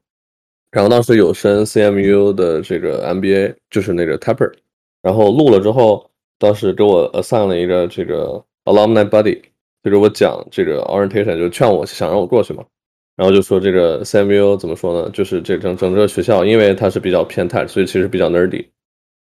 [0.71, 4.51] 然后当时有申 CMU 的这个 MBA，就是那个 Tapper，
[5.03, 6.09] 然后录了之后，
[6.39, 9.39] 当时给我 assign 了一个这个 alumni buddy，
[9.83, 12.63] 就给我讲这个 orientation，就劝我想让我过去嘛。
[13.17, 15.09] 然后就说这个 CMU 怎么说呢？
[15.09, 18.65] 就是这整整个学校，因为它是比较偏 tech，所以其实比较 nerdy。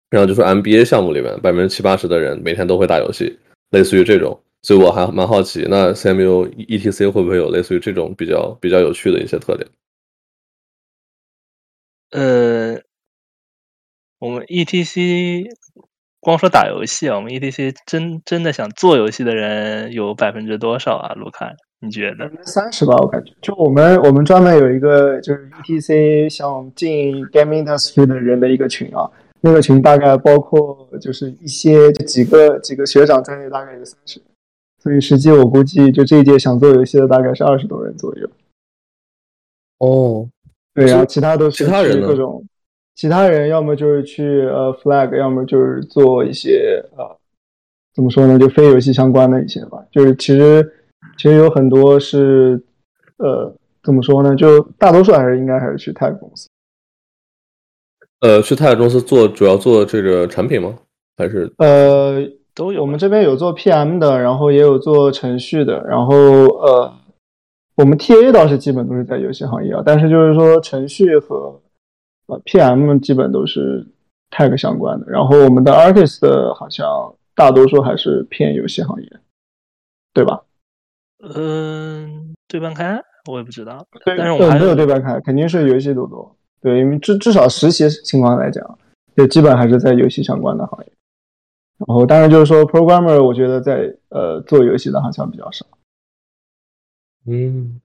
[0.09, 3.37] 然后就说 MBA 项目里面百分之七八十的人每天都会打游戏，
[3.69, 4.41] 类似于这种。
[4.63, 9.67] 所以我还蛮好奇，那 CMU ETC 会不会有类似于这种比较比较有趣的一些特点？
[12.11, 12.81] 呃，
[14.19, 15.45] 我们 ETC
[16.19, 21.13] 光说打游戏啊，我们 ETC 真真的想做游戏的人有百分之多少啊？
[21.15, 22.29] 卢卡，你觉得？
[22.43, 23.33] 三十吧，我感觉。
[23.41, 29.09] 就我们我们专门有一个就是 ETC 想进 game industry 的人的一个群啊，
[29.41, 34.21] 那个群大概包括就是一些就几个几个学长在内，大概有三十。
[34.79, 38.29] 所以实际我估计就这一届想做游戏的大概是二十多人左右。
[39.79, 40.29] 哦，
[40.75, 42.43] 对，然后其其他都是其他人各种，
[42.93, 47.17] 其他人要么就是去呃 flag，要么就是做一些呃
[47.95, 49.83] 怎么说呢，就非游戏相关的一些吧。
[49.91, 50.71] 就是其实
[51.21, 52.59] 其实有很多是
[53.17, 56.49] 呃怎么说呢，就大多数还是应该还是去 tech 公司。
[58.21, 60.79] 呃，去泰尔公司做主要做这个产品吗？
[61.17, 66.91] 还是呃，都有我们这边有做 PM 的，然后也有做程序的，然后呃，
[67.75, 71.61] 我们 TA 倒是基本都是在游戏行业啊，但是就是说程序和
[72.25, 73.85] 呃 PM 基本都是
[74.31, 79.07] tag 相关的，然后我们的 artist 好像大多数还是偏游戏行业，
[80.15, 80.41] 对吧？
[81.21, 82.99] 嗯，对半开
[83.29, 86.35] 我也不知道，对，但是我没有对半开，肯定是游戏多多。
[86.61, 88.77] 对，因为至至少实习情况来讲，
[89.15, 90.91] 就基本还是在游戏相关的行业。
[91.87, 95.65] 然后，当然就是说，programmer，我觉得在呃做游戏的好像比较少。
[97.27, 97.79] 嗯，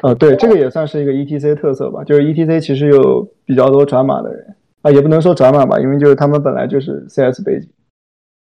[0.00, 7.68] 呃，对，这个也算是一个 ETC 特色吧，就是 ETC 其实有比较多转码的人啊，也不能说转码吧，因为就是他们本来就是 CS 背景，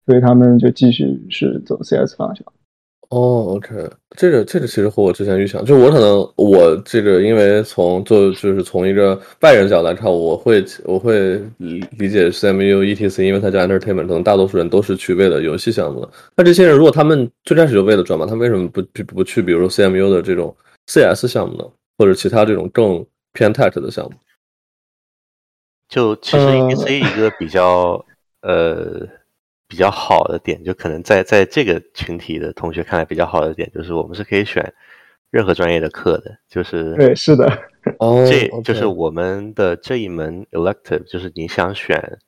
[0.05, 2.45] 所以他们就继续是走 CS 方向。
[3.11, 3.75] 哦，OK，
[4.11, 16.09] 这个这个其实和我之前预想，就我可能我这个因为从做就是从一个外人角度来看，我会我会理理解 CMU ETC，因为它叫 entertainment，可能大多数人都是去为了游戏项目的。
[16.37, 20.55] 那这些人如果他们最开始就为了转嘛，他们为什么不不不去比如说 CMU 的这种
[20.87, 21.65] CS 项目呢，
[21.97, 24.11] 或者其他这种更偏 tech 的项目？
[25.89, 28.05] 就其实呃 ETC 一个比较、
[28.43, 29.05] 呃
[29.71, 34.73] 比较好的点，就可能在在这个群体的同学看来比较好的点，就是我们是可以选
[35.29, 37.47] 任何专业的课的，就是对，是的，
[37.97, 42.19] 哦，这就是我们的这一门 elective，就是你想选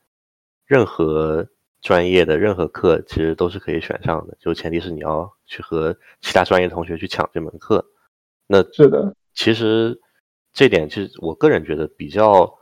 [0.66, 1.46] 任何
[1.82, 7.86] 专业的任何课，其实都是可以选上的，就前提是你要去和其他专业同学去抢这门课。
[8.48, 10.00] 那是的，其实
[10.54, 12.58] 这点其实我个人觉得比较，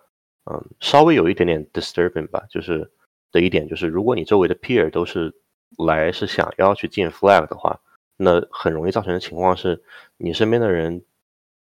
[0.52, 2.90] 嗯，稍微有一点点 disturbing 吧，就是
[3.32, 5.34] 的一点就是，如果你周围的 peer 都是
[5.78, 7.80] 来是想要去进 flag 的话，
[8.18, 9.82] 那很容易造成的情况是，
[10.18, 11.04] 你身边的人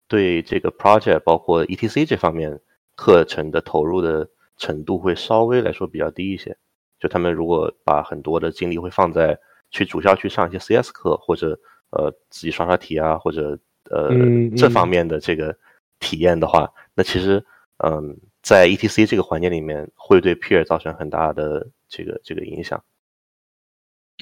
[0.07, 2.59] 对这个 project 包括 etc 这方面
[2.95, 6.57] 课程的投入的程度会稍微来说比较低一些。
[6.99, 9.39] 就他们如果把很多的精力会放在
[9.69, 11.59] 去主校区上一些 CS 课，或者
[11.91, 13.57] 呃自己刷刷题啊，或者
[13.89, 14.09] 呃
[14.55, 15.57] 这方面的这个
[15.99, 17.43] 体验的话，那其实
[17.77, 22.83] 嗯，在 ETC 这个环节里面会对 peer 造成很大的这个这个影响。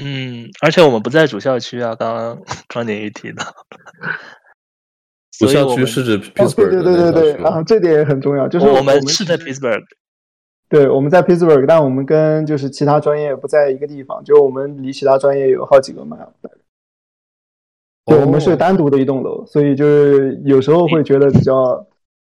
[0.02, 3.44] 嗯，而且我们不在主校区啊，刚刚 庄点一提到，
[5.38, 9.84] 主校区是指 Pittsburgh，对对对对对啊，这点也很重要，就是我们是在 Pittsburgh。
[10.70, 16.32] 对，我们在 Pittsburgh，但我们跟就是其他专业不在一个地方，就我们离其他专业有好几个 mile。
[18.06, 21.88] 对，我们是单独的一栋楼，所以就是有时候会觉得比较，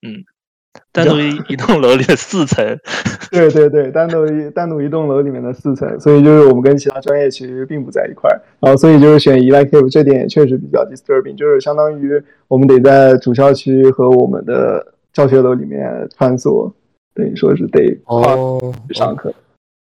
[0.01, 0.25] 嗯，
[0.93, 2.65] 单独一一栋楼里的四层。
[3.31, 16.73] 对对对，单独一单独一栋楼里面的四层，所以就是我们跟其他专业其实并不在一块儿，然后所以就是选 Elective 这点也确实比较 disturbing，就是相当于我们得在主校区和我们的教学楼里面穿梭。
[17.15, 18.59] 等于说是得哦
[18.89, 19.35] 去上课，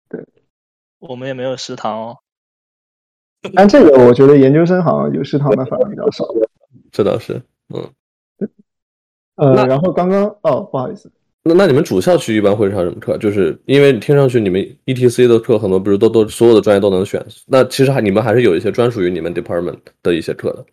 [0.10, 0.20] 对，
[0.98, 2.18] 我们也没有食堂哦。
[3.54, 6.26] 但这个我觉得研究生好像有食堂的反而比较少。
[6.92, 7.34] 这倒是，
[7.72, 8.03] 嗯，对。
[9.36, 11.12] 呃，然后刚刚哦，不好意思，
[11.44, 13.18] 那那你们主校区一般会上什么课？
[13.18, 20.66] 就是因为听上去你们 ETC 的课很多，不是都都所有的专业都能选，那其实还你们还是有一些专属于你们 department 的一些课的。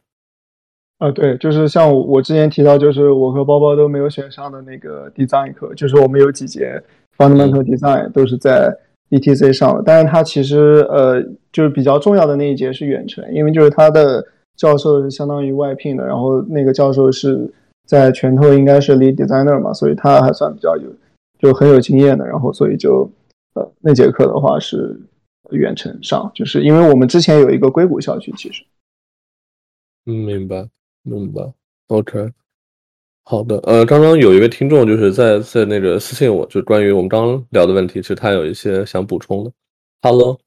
[0.98, 6.82] 啊，对，就是像我之前提到，就是我和包包都没有选上的那个 design 课，就是我们有几节
[7.16, 8.70] fundamental design 都是在
[9.08, 14.22] ETC 上的，但是它其实呃就是比较重要的那一节是远程，因为就是它的
[14.56, 17.50] 教授是相当于外聘的，然后那个教授是
[17.90, 20.88] 在拳头应该是 lead designer 嘛，所以他还算比较有
[21.40, 23.10] 就很有经验的，然后所以就
[23.54, 24.96] 呃那节课的话是
[25.50, 28.62] 远程上，就是因为我们之前有一个硅谷校区，其实
[30.06, 30.68] 嗯明白。
[31.02, 31.40] 明白
[31.86, 32.30] ，OK，
[33.24, 39.50] 好的，呃，刚刚有一位听众就是在在那个私信我，就关于我们刚刚聊的问题，其实他有一些想补充的。
[40.02, 40.38] Hello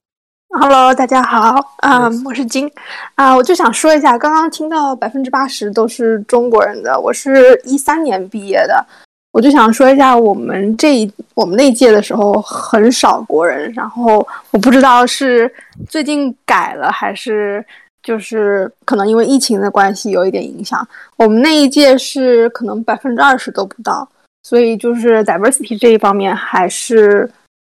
[0.56, 2.70] Hello，Hello，大家好，嗯，我是金，
[3.16, 8.86] 啊，我就想说一下，刚刚听到百分之八十都是中国人的，我是一三年毕业的，
[9.32, 15.52] 我就想说一下，我们这一我们那届的时候很少国人，然后我不知道是
[15.88, 17.64] 最近改了还是。
[18.04, 20.86] 就是可能因为疫情的关系有一点影响，
[21.16, 24.06] 我们那一届是可能百分之二十都不到，
[24.42, 27.26] 所以就是 diversity 这一方面还是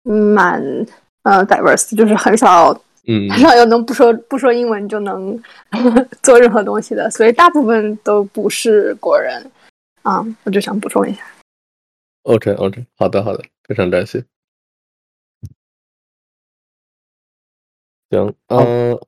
[0.04, 0.62] 蛮
[1.22, 2.72] 呃 diverse，就是很少，
[3.06, 5.38] 嗯，很少有能不说不说英文就能
[6.22, 9.42] 做任何东西的，所以大部分都不是国人
[10.02, 11.22] 啊，我就想补充一下。
[12.22, 14.24] OK OK，好的好的，非常感谢。
[18.10, 18.98] 行，嗯。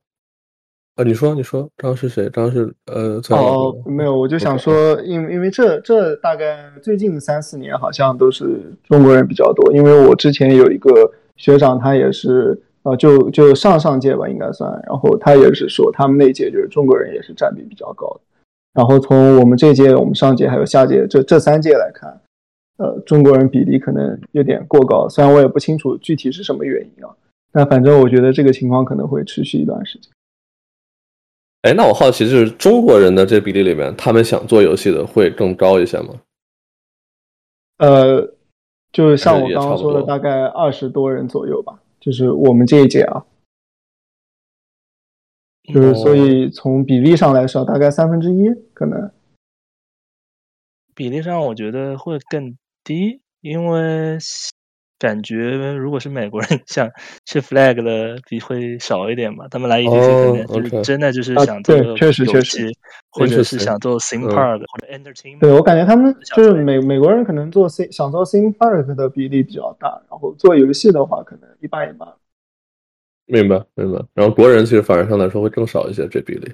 [0.94, 2.28] 啊，你说，你说，刚刚是谁？
[2.28, 18.20] 刚刚是呃，哦，没有，我就想说，因为因为这这大概最近三四年好像都是中国人比较多，因为我之前有一个学长，他也是呃，就就上上届吧，应该算，然后他也是说他们那届就是中国人也是占比比较高的，
[18.74, 22.20] 然后从我们这届、我们上届还有下届这这三届来看，
[22.78, 27.10] 呃，中国人比例可能有点过高，虽然我也不清楚具体是什么原因啊，
[27.52, 30.10] 但反正我觉得这个情况可能会持续一段时间。
[31.62, 36.08] 哎，那我好奇，就是中国人的这比例里面，他们想做游戏的会更高一些吗？
[37.78, 38.28] 呃，
[38.92, 43.24] 就是像我刚刚说的，大概二十多人左右吧，就是我们这一届啊，
[45.72, 49.10] 就是所以从比例上来说，大概三分之一可能。
[50.94, 54.18] 比例上，我觉得会更低，因为。
[55.02, 56.88] 感觉如果是美国人， 想
[57.24, 59.48] 去 flag 的比会少一点吧。
[59.50, 62.72] 他们来 EDC 可能就是真的就是想做确实确实，
[63.10, 65.40] 或者是想做 theme park 或者 entertainment。
[65.40, 72.08] 对我感觉他们就是美美国人可能做 theme 想做 theme park 的比例比较大，然后做游戏的话可能一般一般。
[73.26, 74.00] 明白明白。
[74.14, 76.52] 然后国人其实反而上来说会更少一些这比例。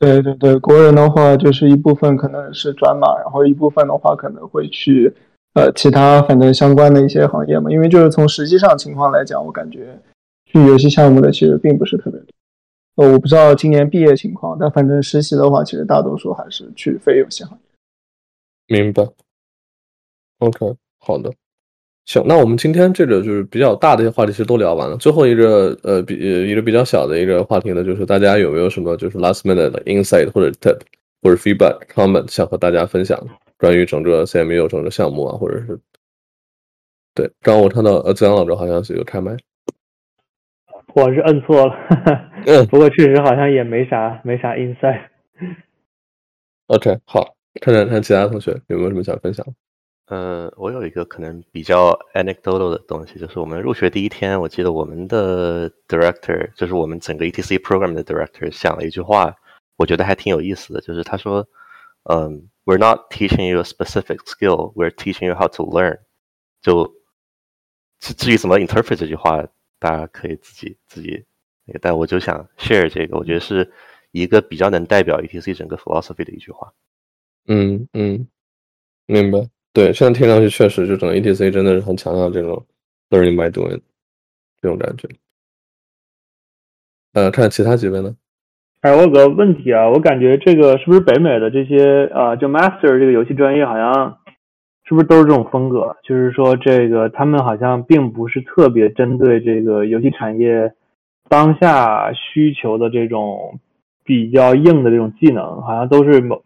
[0.00, 5.14] 对对对，国人的话就是一部分可能是转码，然后一部分的话可能会去。
[5.54, 9.96] 呃，其他反正相关的一些行业嘛，因为就是从实际上情况来讲，我感觉
[10.46, 12.26] 去游戏项目的其实并不是特别多。
[12.96, 18.76] 呃，我不知道今年毕业情况，但反正实习的话，其实大多数还是去非游戏行业。
[18.76, 19.06] 明白。
[20.38, 21.32] OK，好的。
[22.06, 24.96] 行，那我们今天这个就是比较大的一些话题，其实都聊完了。
[24.96, 30.78] 最后一个呃，比一个比较小的一个话题呢，就是大家有没有什么就是 last minute 的 insight 或者 tip
[31.22, 33.18] 或者 feedback comment 想和大家分享？
[33.64, 35.80] 关于整个 CMU 整个项目啊，或者是
[37.14, 37.26] 对。
[37.40, 39.34] 刚刚我看到呃子阳老师好像是有开麦，
[40.94, 41.74] 我是摁错了，
[42.44, 45.08] 嗯不过确实好像也没啥没啥 insight。
[46.68, 49.46] OK，好，看看看其他同学有没有什么想分享？
[50.08, 59.34] 呃，我有一个可能比较 anecdotal 的东西，就是我们入学第一天，我记得我们的 director，就是我们整个 ETC program 的 director，讲了一句话，
[59.76, 61.48] 我觉得还挺有意思的，就是他说，
[62.10, 65.98] 嗯，we're not teaching you a specific skill，we're teaching you how to learn。
[66.62, 66.94] 就
[68.00, 69.46] 至至于怎么 interpret 这句话，
[69.78, 71.24] 大家可以自己自己，
[71.80, 73.72] 但我就想 share 这个，我觉得是
[74.12, 76.72] 一个比较能代表 ETC 整个 philosophy 的一句话。
[77.46, 78.26] 嗯嗯，
[79.06, 79.48] 明白。
[79.72, 82.66] 对，现在听上去确实，就整个 ETC 真的是很强调这种
[83.10, 83.80] learning by doing
[84.62, 85.08] 这种感觉。
[87.12, 88.16] 呃，看其他几位呢？
[88.84, 94.18] 哎，我有个问题啊，我感觉这个是不是北美的这些啊，就 master 这个游戏专业好像
[94.84, 95.96] 是不是都是这种风格？
[96.02, 100.74] 就是说这个他们好像并不是特别针对这个游戏产业
[101.30, 103.58] 当下需求的这种
[104.04, 106.42] 比较硬的这种技能，好像都是某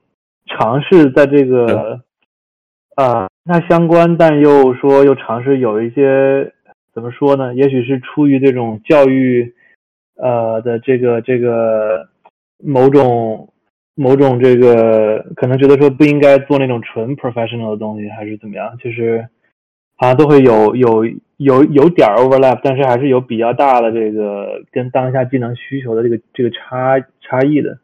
[0.46, 1.98] 尝试在这个
[2.94, 6.52] 啊那相关，但又说又尝试有一些
[6.94, 7.52] 怎么说呢？
[7.56, 9.54] 也许是出于这种教育
[10.14, 12.06] 呃的这个这个
[12.62, 13.48] 某种
[13.94, 18.76] 某种这个可能觉得说不应该做那种纯 professional 的东西，还是怎么样？
[18.82, 19.28] 就是
[19.96, 21.04] 好像都会有有
[21.38, 27.78] 有有点 overlap，但是还是有比较大的这个跟当下技能需求的这个这个差差异的。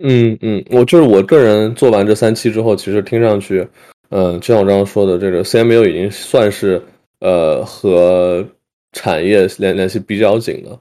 [0.00, 3.66] 嗯嗯，我就是我个人做完这三期之后，其实听上去，
[4.10, 6.80] 嗯、就像我刚刚说的，这个 CMU 已经算是
[7.20, 8.46] 呃和
[8.92, 10.78] 产业联联系比较紧的。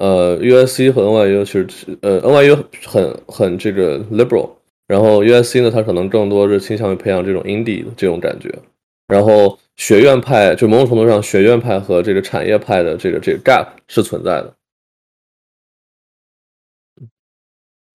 [0.00, 1.66] 呃，USC 和 NYU 其实
[2.00, 2.56] 呃 NYU
[2.86, 4.48] 很很这个 liberal，
[4.86, 8.50] 然后 USC 呢，它可能更多是倾向于培养这种 indie 的这种感觉。
[9.08, 14.54] 然后学院派就某种程度上，学院派和这个产业派的这个这个 gap 是存在的。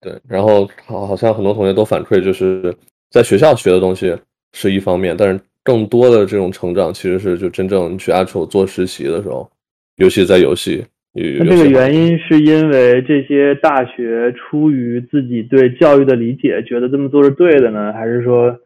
[0.00, 2.72] 对，然后好，好像很多同学都反馈，就是
[3.10, 4.16] 在学校学的东西
[4.52, 9.50] 是一方面，但是更多的这种成长其实是就真正去 actual 做实习的时候，
[9.96, 10.84] 尤其在游戏。
[11.38, 18.58] 那这个原因是因为这些大学出于自己对教育的理解，觉得这么做是对的呢，还是说，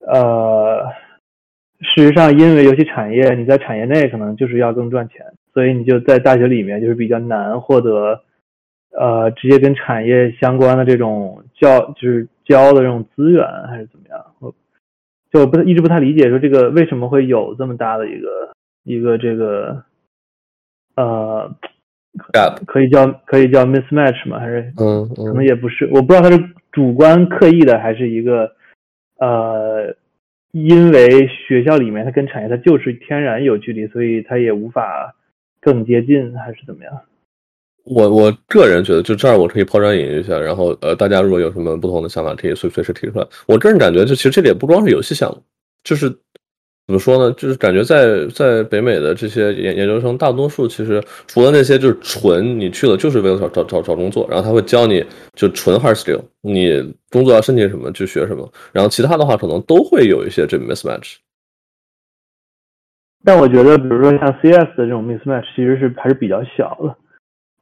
[0.00, 0.84] 呃，
[1.80, 5.24] 事实上因为游戏产业你在产业内可能就是要更赚钱，
[5.54, 8.22] 所以你就在大学里面就是比较难获得。
[8.94, 14.22] 呃，直接跟产业相关的这种教，就是教的这种资源，还是怎么样？
[14.38, 14.54] 我
[15.32, 18.52] 就我不一直不太理解，说这个为什么会有这么大的一个
[18.84, 19.82] 一个这个
[20.94, 21.50] 呃，
[22.66, 24.38] 可以叫可以叫 mismatch 吗？
[24.38, 28.52] 还是嗯，可能也不是，我不知道他是主观刻意的，还是一个
[29.18, 29.94] 呃，
[30.52, 35.14] 因为学校里面它跟产业它就是天然有距离，所以它也无法
[35.60, 36.92] 更接近，还是怎么样？
[37.84, 43.26] 我我个人觉得，就这儿我可以抛砖引玉一下，然后呃，大家如果有什么不同的想法，可以随随时提出来。
[43.46, 45.42] 我个人感觉，就其实这里也不光是游戏项目，
[45.82, 46.08] 就是
[46.86, 47.32] 怎么说呢？
[47.34, 55.04] 就是感觉在在北美的这些研研究生，大多数其实除了那些就是纯你去了就是为了找找找找工作，然后他会教你
[55.34, 61.16] 就纯 hard skill，你工作要申请什么就学什么，然后其他的话可能都会有一些这 mismatch。
[63.24, 66.96] 但我觉得，比如说像 CS 的这种 mismatch，其实是还是比较小的。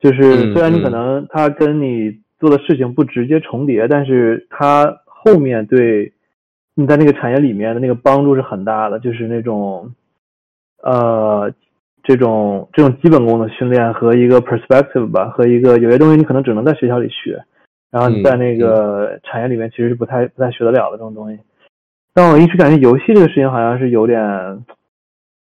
[0.00, 6.10] 就是虽然你可能它跟你做的事情不直接重叠，但是它后面对
[6.80, 9.92] 你在那个产业里面的那个帮助是很大的，就是那种
[10.82, 11.52] 呃
[12.02, 17.44] 这种这种基本功的训练和一个 perspective 吧，和一个有些东西你可能只能在学校里学，
[17.90, 21.38] 然后你在那个产业里面其实是不太不太学得了的这种东西。
[22.14, 24.64] 但我一直感觉游戏这个事情好像是有点，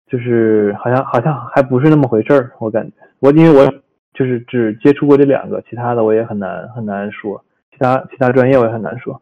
[0.08, 3.74] 就是好像好像还不是那么回事儿，我感觉我因为我。
[4.14, 7.42] 就是只接触过这两个，其他的我也很难很难说，
[7.72, 9.22] 其他其他专业我也很难说。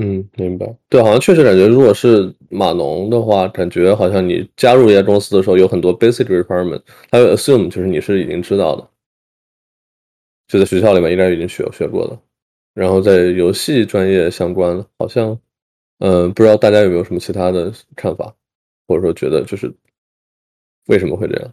[0.00, 0.64] 嗯，明白。
[0.88, 6.80] 对，好像确实感觉，如果是码农的话，感觉好像你加入一家公司的时候，有很多 basic requirement，
[7.10, 8.88] 他会 assume 就是你是已经知道的，
[10.46, 12.16] 就在学校里面应该已经学学过的。
[12.74, 15.36] 然后在游戏专业相关，好像，
[15.98, 18.32] 嗯，不知道大家有没有什么其他的看法，
[18.86, 19.74] 或者说觉得就是
[20.86, 21.52] 为什么会这样？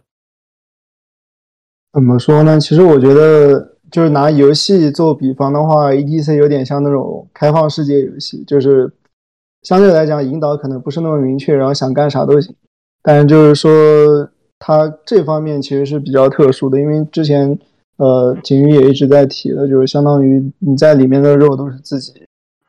[1.92, 2.60] 怎么说呢？
[2.60, 8.92] 其实我觉得，就是拿游戏做比方的话，EDC 有点像那种开放世界游戏，就是
[9.62, 12.54] 相对来讲引导可能不是那么明确，然后想干啥都行。
[13.02, 17.58] 但是就是说，它这方面其实是比较特殊的，因为之前
[17.98, 22.12] 呃景瑜也一直在提的，就是相当于你在里面的肉都是自己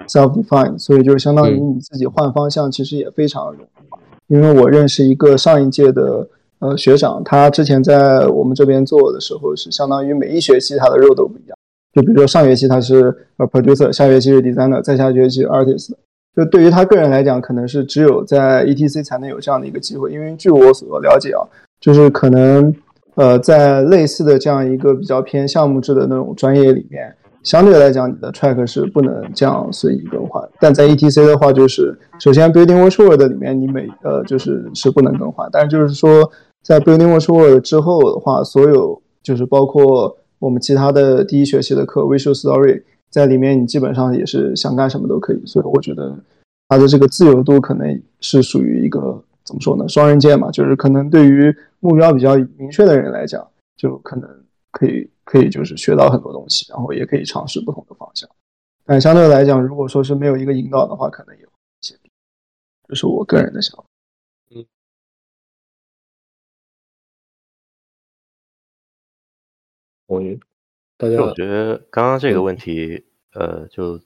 [0.08, 4.34] self-defined，所以就是相当于你自己换方向其实也非常容易。
[4.34, 6.28] 因为我认识一个上一届的
[6.60, 11.58] 呃学长，他之前在我们这边做的时候是相当于每一学期他的肉都不一样。
[11.94, 15.92] 就比如说上学期他是呃 producer，下学期是 designer，再下学期 artist。
[16.36, 20.12] 就对于他个人来讲，可能是只有在 ETC 才能有这样的一个机会。
[20.12, 21.42] 因为据我所了解啊，
[21.80, 22.72] 就是可能
[23.16, 27.12] 呃在类似的这样一个比较偏项目制的那种专业里面，
[27.42, 30.48] 相对来讲你的 track 是不能这样随意更换。
[30.60, 36.32] 但在 ETC 的话，就是首先 building workshop 里面你每呃就是是不能更换，但是就是说
[36.68, 42.84] 在 building workshop 之后的话，所有就是包括我们其他的第一学期的课 visual story。
[43.10, 46.14] 在里面，你基本上也是想干什么都可以，所以我觉得
[46.68, 49.88] 它的这个自由度可能是属于一个怎么说呢？
[49.88, 54.30] 双刃剑嘛，就是可能对于目标比较明确的人来讲，就可能
[54.74, 58.30] 可以可以就是学到很多东西，然后也可以尝试不同的方向。
[58.86, 61.96] 但相对来讲，如果说是没有一个引导的话，可能也会一些，
[62.90, 63.86] 这是我个人的想法。
[70.08, 70.40] 同意。
[70.98, 74.02] 大家，我觉得刚刚这个问题，呃，就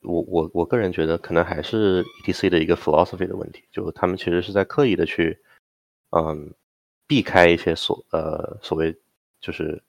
[0.00, 5.38] 我我我个人觉得，可能还是 ETC 的一个 philosophy 的问题，就他们其实是在刻意的去，
[6.10, 6.54] 嗯，
[7.06, 8.96] 避开一些所呃所谓
[9.40, 9.82] 就是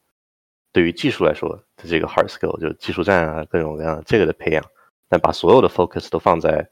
[0.74, 4.64] 对于技术来说的这个 hard skill，就技术栈啊各种各样这个的培养，
[5.08, 6.70] 但把所有的 focus 都放在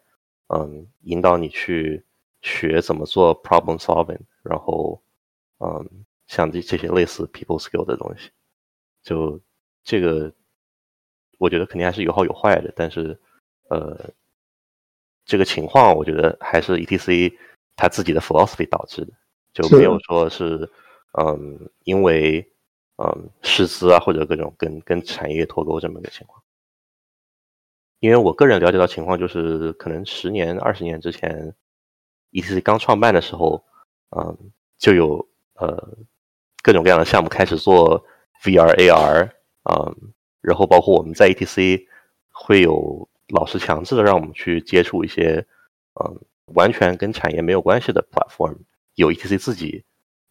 [0.47, 2.03] 嗯引导你去
[2.41, 5.01] 学怎么做 problem solving，然后
[5.59, 8.31] 嗯像这这些类似 people skill 的东西。
[9.03, 9.37] 就
[9.83, 10.33] 这个，
[11.37, 13.19] 我觉得肯定还是有好有坏的，但是，
[13.69, 14.09] 呃，
[15.25, 17.35] 这个情况我觉得还是 ETC
[17.75, 19.11] 他自己的 philosophy 导致的，
[19.51, 20.71] 就没有说是，
[21.19, 22.49] 嗯，因为
[22.95, 26.41] 嗯师资啊或者各种跟跟产业脱钩这么个情况。
[27.99, 31.53] 因为我个人了解到情况就是，可能十年二十年之前
[32.31, 33.61] ，ETC 刚创办的时候，
[34.15, 35.97] 嗯，就有呃
[36.61, 38.05] 各种各样的项目开始做。
[38.43, 39.29] VR、AR，
[39.69, 41.85] 嗯，然后包括我们在 ETC
[42.31, 45.45] 会有老师强制的让我们去接触一些，
[46.03, 46.19] 嗯，
[46.55, 48.57] 完全跟产业没有关系的 platform，
[48.95, 49.83] 有 ETC 自己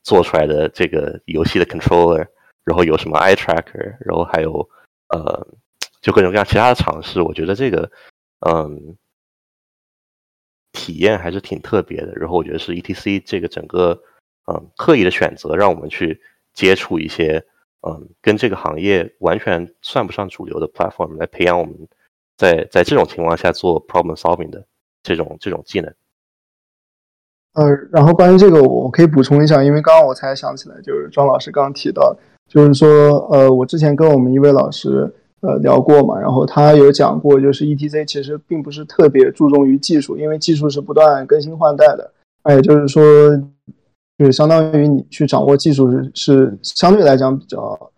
[0.02, 2.26] 做出来的这个游戏的 controller，
[2.64, 4.68] 然后有什么 eye tracker，然后还有
[5.10, 5.46] 呃，
[6.00, 7.22] 就各种各样其他的尝试。
[7.22, 7.88] 我觉得这个，
[8.40, 8.96] 嗯，
[10.72, 12.12] 体验还是挺特别的。
[12.16, 14.02] 然后我觉得是 ETC 这个整个，
[14.46, 16.20] 嗯，刻意的选择让我们去
[16.54, 17.44] 接触一些。
[17.82, 21.74] 嗯，跟这个行业完全算不上主流的 platform 来培养我们，
[22.36, 24.62] 在在这种情况下做 problem solving 的
[25.02, 25.90] 这种这种技能。
[27.54, 32.14] 呃，然后关于这个，我可以补充一下，因为刚刚我才想起来，就是庄老师刚刚提到，
[32.46, 35.10] 就是说，呃，我之前跟我们一位老师
[35.40, 42.12] 呃聊过嘛，然后他有讲过，就是 ETC 其实并不是特别注重于技术，因为技术是不断更新换代的，
[42.42, 43.02] 哎，就是说。
[44.20, 47.90] 就是相当于你去掌握技术是是相对来讲比较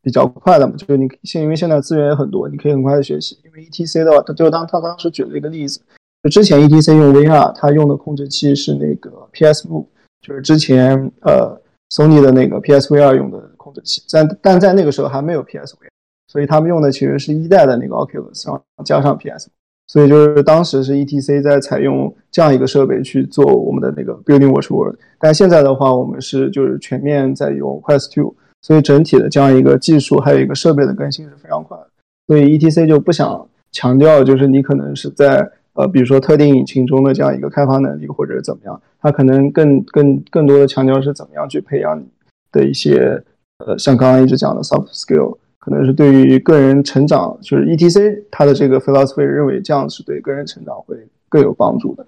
[0.00, 3.36] 比较快的嘛，就是你现因为现在资源也很多，你可以很快的学习。
[3.44, 5.80] 因为 ETC 的话，他就当他当时举了一个例子，
[6.22, 9.86] 就之前 ETC 用 VR，他用的控制器是那个 PS Move，
[10.20, 15.88] 就是之前呃 Sony 的那个 PSVR 用的控制器，但但在那个时候还没有 P S V，
[16.28, 19.50] 所以他们用的其实是一代的那个 Oculus，然后加上 PS。
[19.88, 31.88] 所以就是当时是 ETC 在采用这样一个设备去做我们的那个 Building Watch World，但现在的话，我们是就是全面在用 Quest Two，所以整体的这样一个技术还有一个设备的更新是非常快的。
[32.26, 42.04] 所以 ETC 就不想强调就是你可能是在呃比如说特定引擎中的这样一个开发能力或者怎么样，它可能更更更多的强调是怎么样去培养你
[42.52, 43.22] 的一些
[43.64, 45.38] 呃像刚刚一直讲的 soft skill。
[45.68, 50.96] 可能是对于个人成长，就是 ETC 它的这个 philosophy 认为这样是对个人成长会
[51.28, 52.06] 更有帮助的。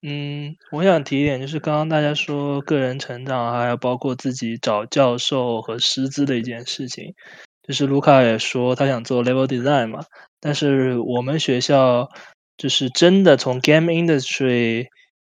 [0.00, 7.14] 嗯，我想提一点，就是刚刚大家说个人成长，还有包括自己找教授和师资的一件事情。
[7.62, 10.02] 就是卢卡也说他想做 level design 嘛，
[10.40, 12.08] 但是我们学校
[12.56, 14.86] 就是真的从 game industry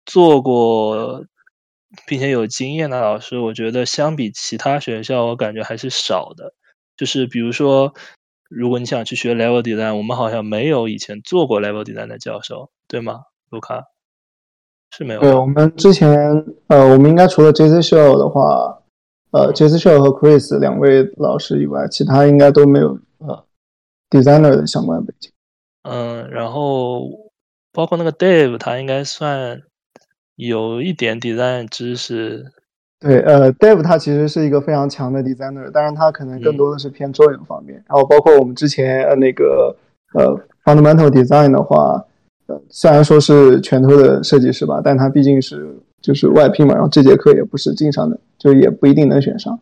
[0.04, 1.24] 做过。
[2.06, 6.54] 并且有经验的老师，我觉得相比其他学校，我感觉还是少的。
[6.96, 7.92] 就是比如说，
[8.48, 13.22] 如果你想去学 level design，我们好像没有以前做过 level design 的教授，对吗？
[13.50, 13.84] 卢卡
[14.90, 15.20] 是没有。
[15.20, 16.10] 对，我们之前
[16.68, 17.76] 呃，我们应该除了 J.C.
[17.80, 18.82] Show 的话，
[19.32, 19.76] 呃，J.C.
[19.76, 23.44] Show 和 Chris 两位老师以外，其他应该都没有呃
[24.10, 25.32] designer 的相关背景。
[25.82, 27.08] 嗯，然后
[27.72, 29.62] 包括那个 Dave，他应该算。
[30.36, 32.44] 有一点 design 知识，
[32.98, 37.82] 对，呃，Dave 他其实是一个非常强的 designer，当然他可能更多的是偏周游方面。
[37.88, 39.76] 然后包括我们之前呃那个
[40.14, 42.04] 呃 fundamental design 的话，
[42.46, 49.60] 呃，虽然说是拳头的设计师吧，但他毕竟是就是外聘嘛，然后这节课也不是经常的，就也不一定能选上。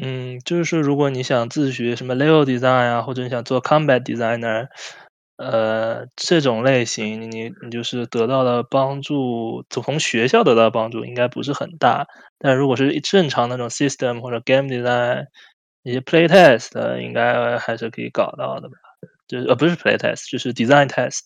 [0.00, 4.66] 嗯，就是说，如果你想自学什么 level design 啊，或者你想做 combat designer，
[5.36, 12.06] 呃，这种类型，你你就是得到的帮助，从学校得到帮助应该不是很大。
[12.38, 15.26] 但如果是正常那种 system 或者 game design，
[15.82, 18.74] 一些 play test，应该还是可以搞到的吧？
[19.26, 21.20] 就是呃，不是 play test，就是 design test。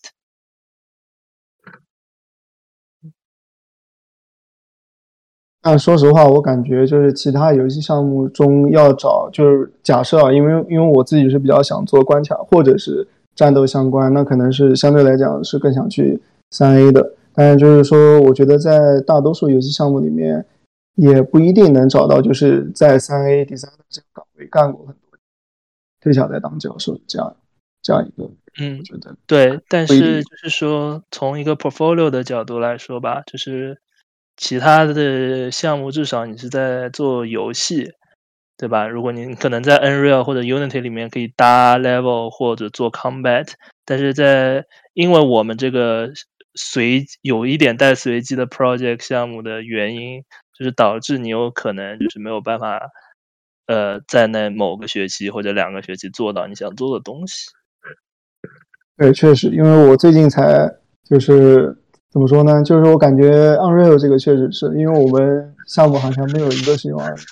[5.61, 13.05] 但说实话，我感觉就是其他游戏项目中要找，就是假设啊，因为因为我自己是比较想做关卡或者是
[13.39, 16.21] 战斗相关，那可能是相对来讲是更想去
[16.51, 17.15] 三 A 的。
[17.33, 20.45] 但是就是说，我觉得在大多数游戏项目里面，
[20.95, 25.17] 也不一定能找到就是在三 A designer 这个岗位干过很多，
[26.01, 27.37] 退下来当教授这样
[27.81, 28.29] 这样一个。
[28.59, 33.77] 嗯，我觉得对，但是就是说，从一个 portfolio 的角度来说吧，就是。
[34.41, 37.91] 其他的项目至少你是在做游戏，
[38.59, 38.85] 对吧？
[38.89, 43.47] 如果你可能在 Unreal 或者 Unity 里面可以搭 level 或者做 combat，
[43.85, 46.09] 但是在因为我们这个
[46.55, 50.21] 随有一点带随机的 project 项目的原因，
[50.53, 52.81] 就是导致你有可能就是没有办法，
[53.67, 57.45] 呃，在那某个学期或者两个学期做到你想做的东西。
[58.97, 60.69] 对，确实，因为我最近才
[61.09, 61.77] 就是。
[62.11, 62.63] 怎么说呢？
[62.63, 67.23] 就是我感觉 Unreal 这个确实是因为我们项目好像没有一个是用 Unreal。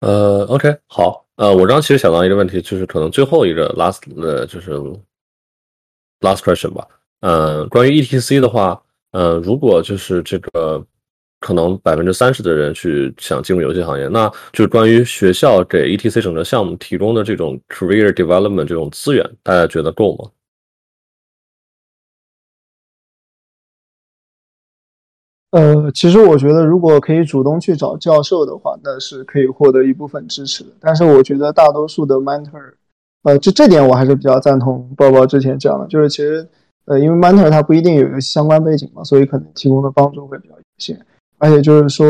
[0.00, 4.72] 呃，OK，好，呃，我刚其实想到一个问题，就是可能最后一个 last 呃，就是
[6.20, 6.86] last question 吧。
[7.20, 8.80] 嗯，关于 ETC 的话，
[9.12, 10.84] 呃，如果就是这个。
[11.38, 20.30] 可能百分之三十的人去想进入游戏行业，那就是关于学校给 ETC 整个项目提供的这种 career development 这种资源，大家觉得够吗？
[25.52, 30.70] 呃，其实我觉得，如果可以主动去找教授的话，那是可以获得一部分支持的。
[30.80, 32.74] 但是我觉得大多数的 mentor，
[33.22, 36.46] 呃，就这点我还是比较赞同包包之前讲的，就是其实，
[36.86, 41.00] 呃，因为 mentor 他不一定有一个相关背景嘛，所以可能提供的帮助会比较有限。
[41.38, 42.06] 而且就是说，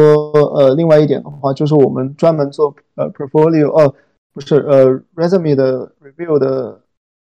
[0.55, 3.93] 呃，另外一点的话，就是我们专门做呃 portfolio，哦，
[4.33, 4.87] 不是，呃
[5.17, 6.81] ，resume 的 review 的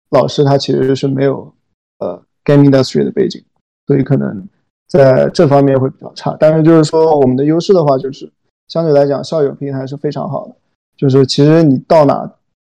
[0.09, 1.53] 老师，他其实是没有
[1.99, 3.43] 呃 game industry 的背景，
[3.87, 4.47] 所以可能
[4.91, 6.35] 在这方面会比较差。
[6.37, 8.29] 但是就是说，我们的优势的话，就是
[8.67, 10.55] 相对来讲，校友平台是非常好的，
[10.97, 12.29] 就是其实你到哪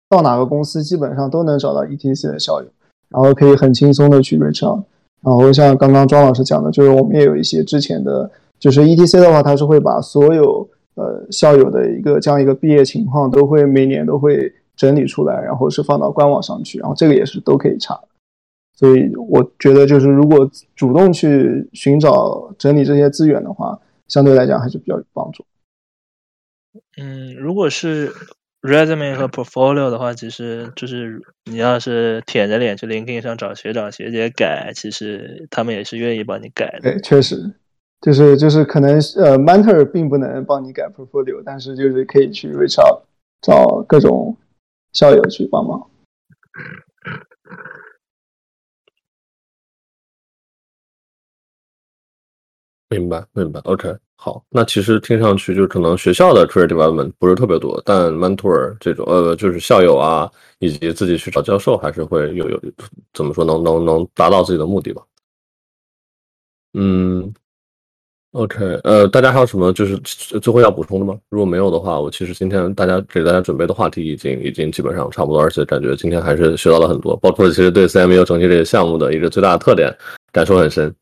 [0.09, 2.67] 到哪个公司，基本上都能找到 ETC 的校友，
[3.09, 4.83] 然后可以很轻松的去 reach out。
[5.23, 8.29] 然后像刚刚庄老师讲的，就是我们也有一些之前的。
[8.61, 17.99] 就是 E T C 的话，它是会把所有呃校友的一个这样一个毕业情况，都会每年都会整理出来，然后是放到官网上去，然后这个也是都可以查。
[18.81, 25.45] 所以我觉得，就是如果主动去寻找整理这些资源的话，相对来讲还是比较有帮助。
[26.97, 28.11] 嗯，如果是
[28.63, 36.91] resume 和 portfolio 的话，其实就是你要是舔着脸去 LinkedIn 上找学长学姐改，其实他们也是愿意帮你改的。
[36.91, 37.53] 对，确实。
[38.01, 43.03] 就是就是可能呃，mentor 并不能帮你改 portfolio，但是就是可以去 reach out
[43.43, 44.35] 找各种
[44.91, 45.87] 校友去帮忙。
[52.91, 54.43] 明白明白，OK，好。
[54.49, 62.61] 那其实听上去就是可能学校的 career development 不是特别多，但 mentor 这种呃，就是校友啊，以及自己去找教授，还是会有有
[63.13, 65.01] 怎么说能能能达到自己的目的吧？
[66.73, 67.33] 嗯。
[68.33, 71.17] OK，呃，大家还有什么就是最后要补充的吗？
[71.29, 79.93] 如果没有的话，我其实今天大家给大家准备的话题已经已经基本上差不多，而且感觉今天还是学到了很多，包括其实对 CMU 整体这个项目的一个最大的特点
[80.31, 80.93] 感受很深。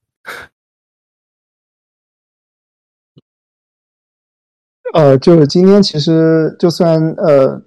[4.94, 7.62] 呃，就是今天其实就算呃，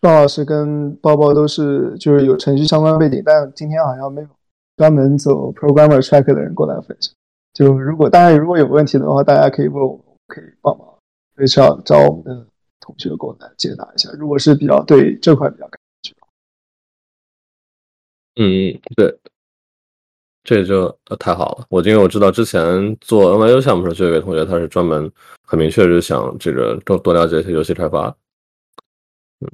[0.00, 4.28] 庄老师跟包包都是就是有程序相关背景，但今天好像没有
[4.76, 7.12] 专门走 programmer track 的人过来分享。
[7.52, 10.88] 就如果大家如果有问题的话，大家可以问我，可以帮忙，
[11.36, 12.46] 可以找找我们的
[12.80, 14.10] 同学过来解答一下。
[14.18, 16.16] 如果是比较对这块比较感兴趣，
[18.36, 19.18] 嗯，对，
[20.44, 21.66] 这就太好了。
[21.70, 25.10] 我因为我知道之前做 NYU 项目时候，就有一位同学，他是专门
[25.42, 28.14] 很明确就想这个多多了解一些游戏开发。
[29.40, 29.48] 嗯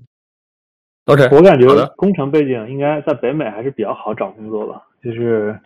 [1.07, 5.59] OK，我感觉工程背景应该在北美还是比较好找工作吧，就是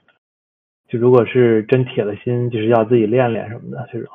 [0.89, 4.09] 就如果是真铁了心，就是要自己练练什么的这种。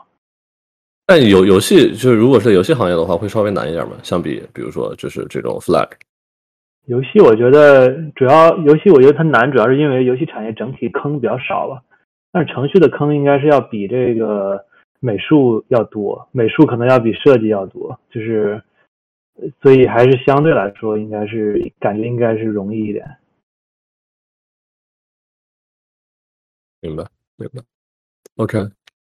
[1.06, 3.98] 但游游戏就是如果是游戏行业的话，会稍微难一点嘛？
[4.02, 5.90] 相比比如说就是这种 Flag，
[6.90, 11.84] 游戏我觉得主要游戏我觉得它难，主要是因为游戏产业整体坑比较少吧。
[12.32, 14.66] 但是程序的坑应该是要比这个
[14.99, 18.64] 美术要多，美术可能要比设计要多，就是
[19.61, 23.18] 所以还是相对来说应该是感觉应该是容易一点。
[26.82, 27.06] 明白
[27.36, 27.61] 明白。
[28.38, 28.57] OK，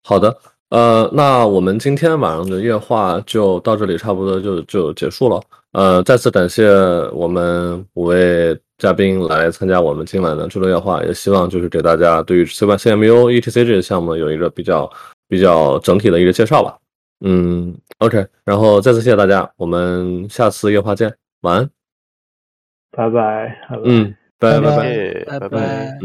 [0.05, 0.33] 好的，
[0.75, 5.41] 呃，那我们今天晚上的夜话就到这里，差不多就就结束了。
[5.71, 6.69] 呃，再次感谢
[7.13, 14.91] 我们五位嘉宾来参加我们今晚的智多夜话，也希望就是给大家对于 C Y CMU ETC 这个项目有一个比较
[15.29, 16.77] 比较整体的一个介绍吧。
[17.25, 21.71] 嗯，OK，然后再次谢谢大家，我们下次夜话见，晚安。
[22.91, 23.83] 拜拜，拜拜。
[23.85, 24.71] 嗯，拜拜
[25.39, 25.59] 拜拜。
[25.61, 26.01] 嗯。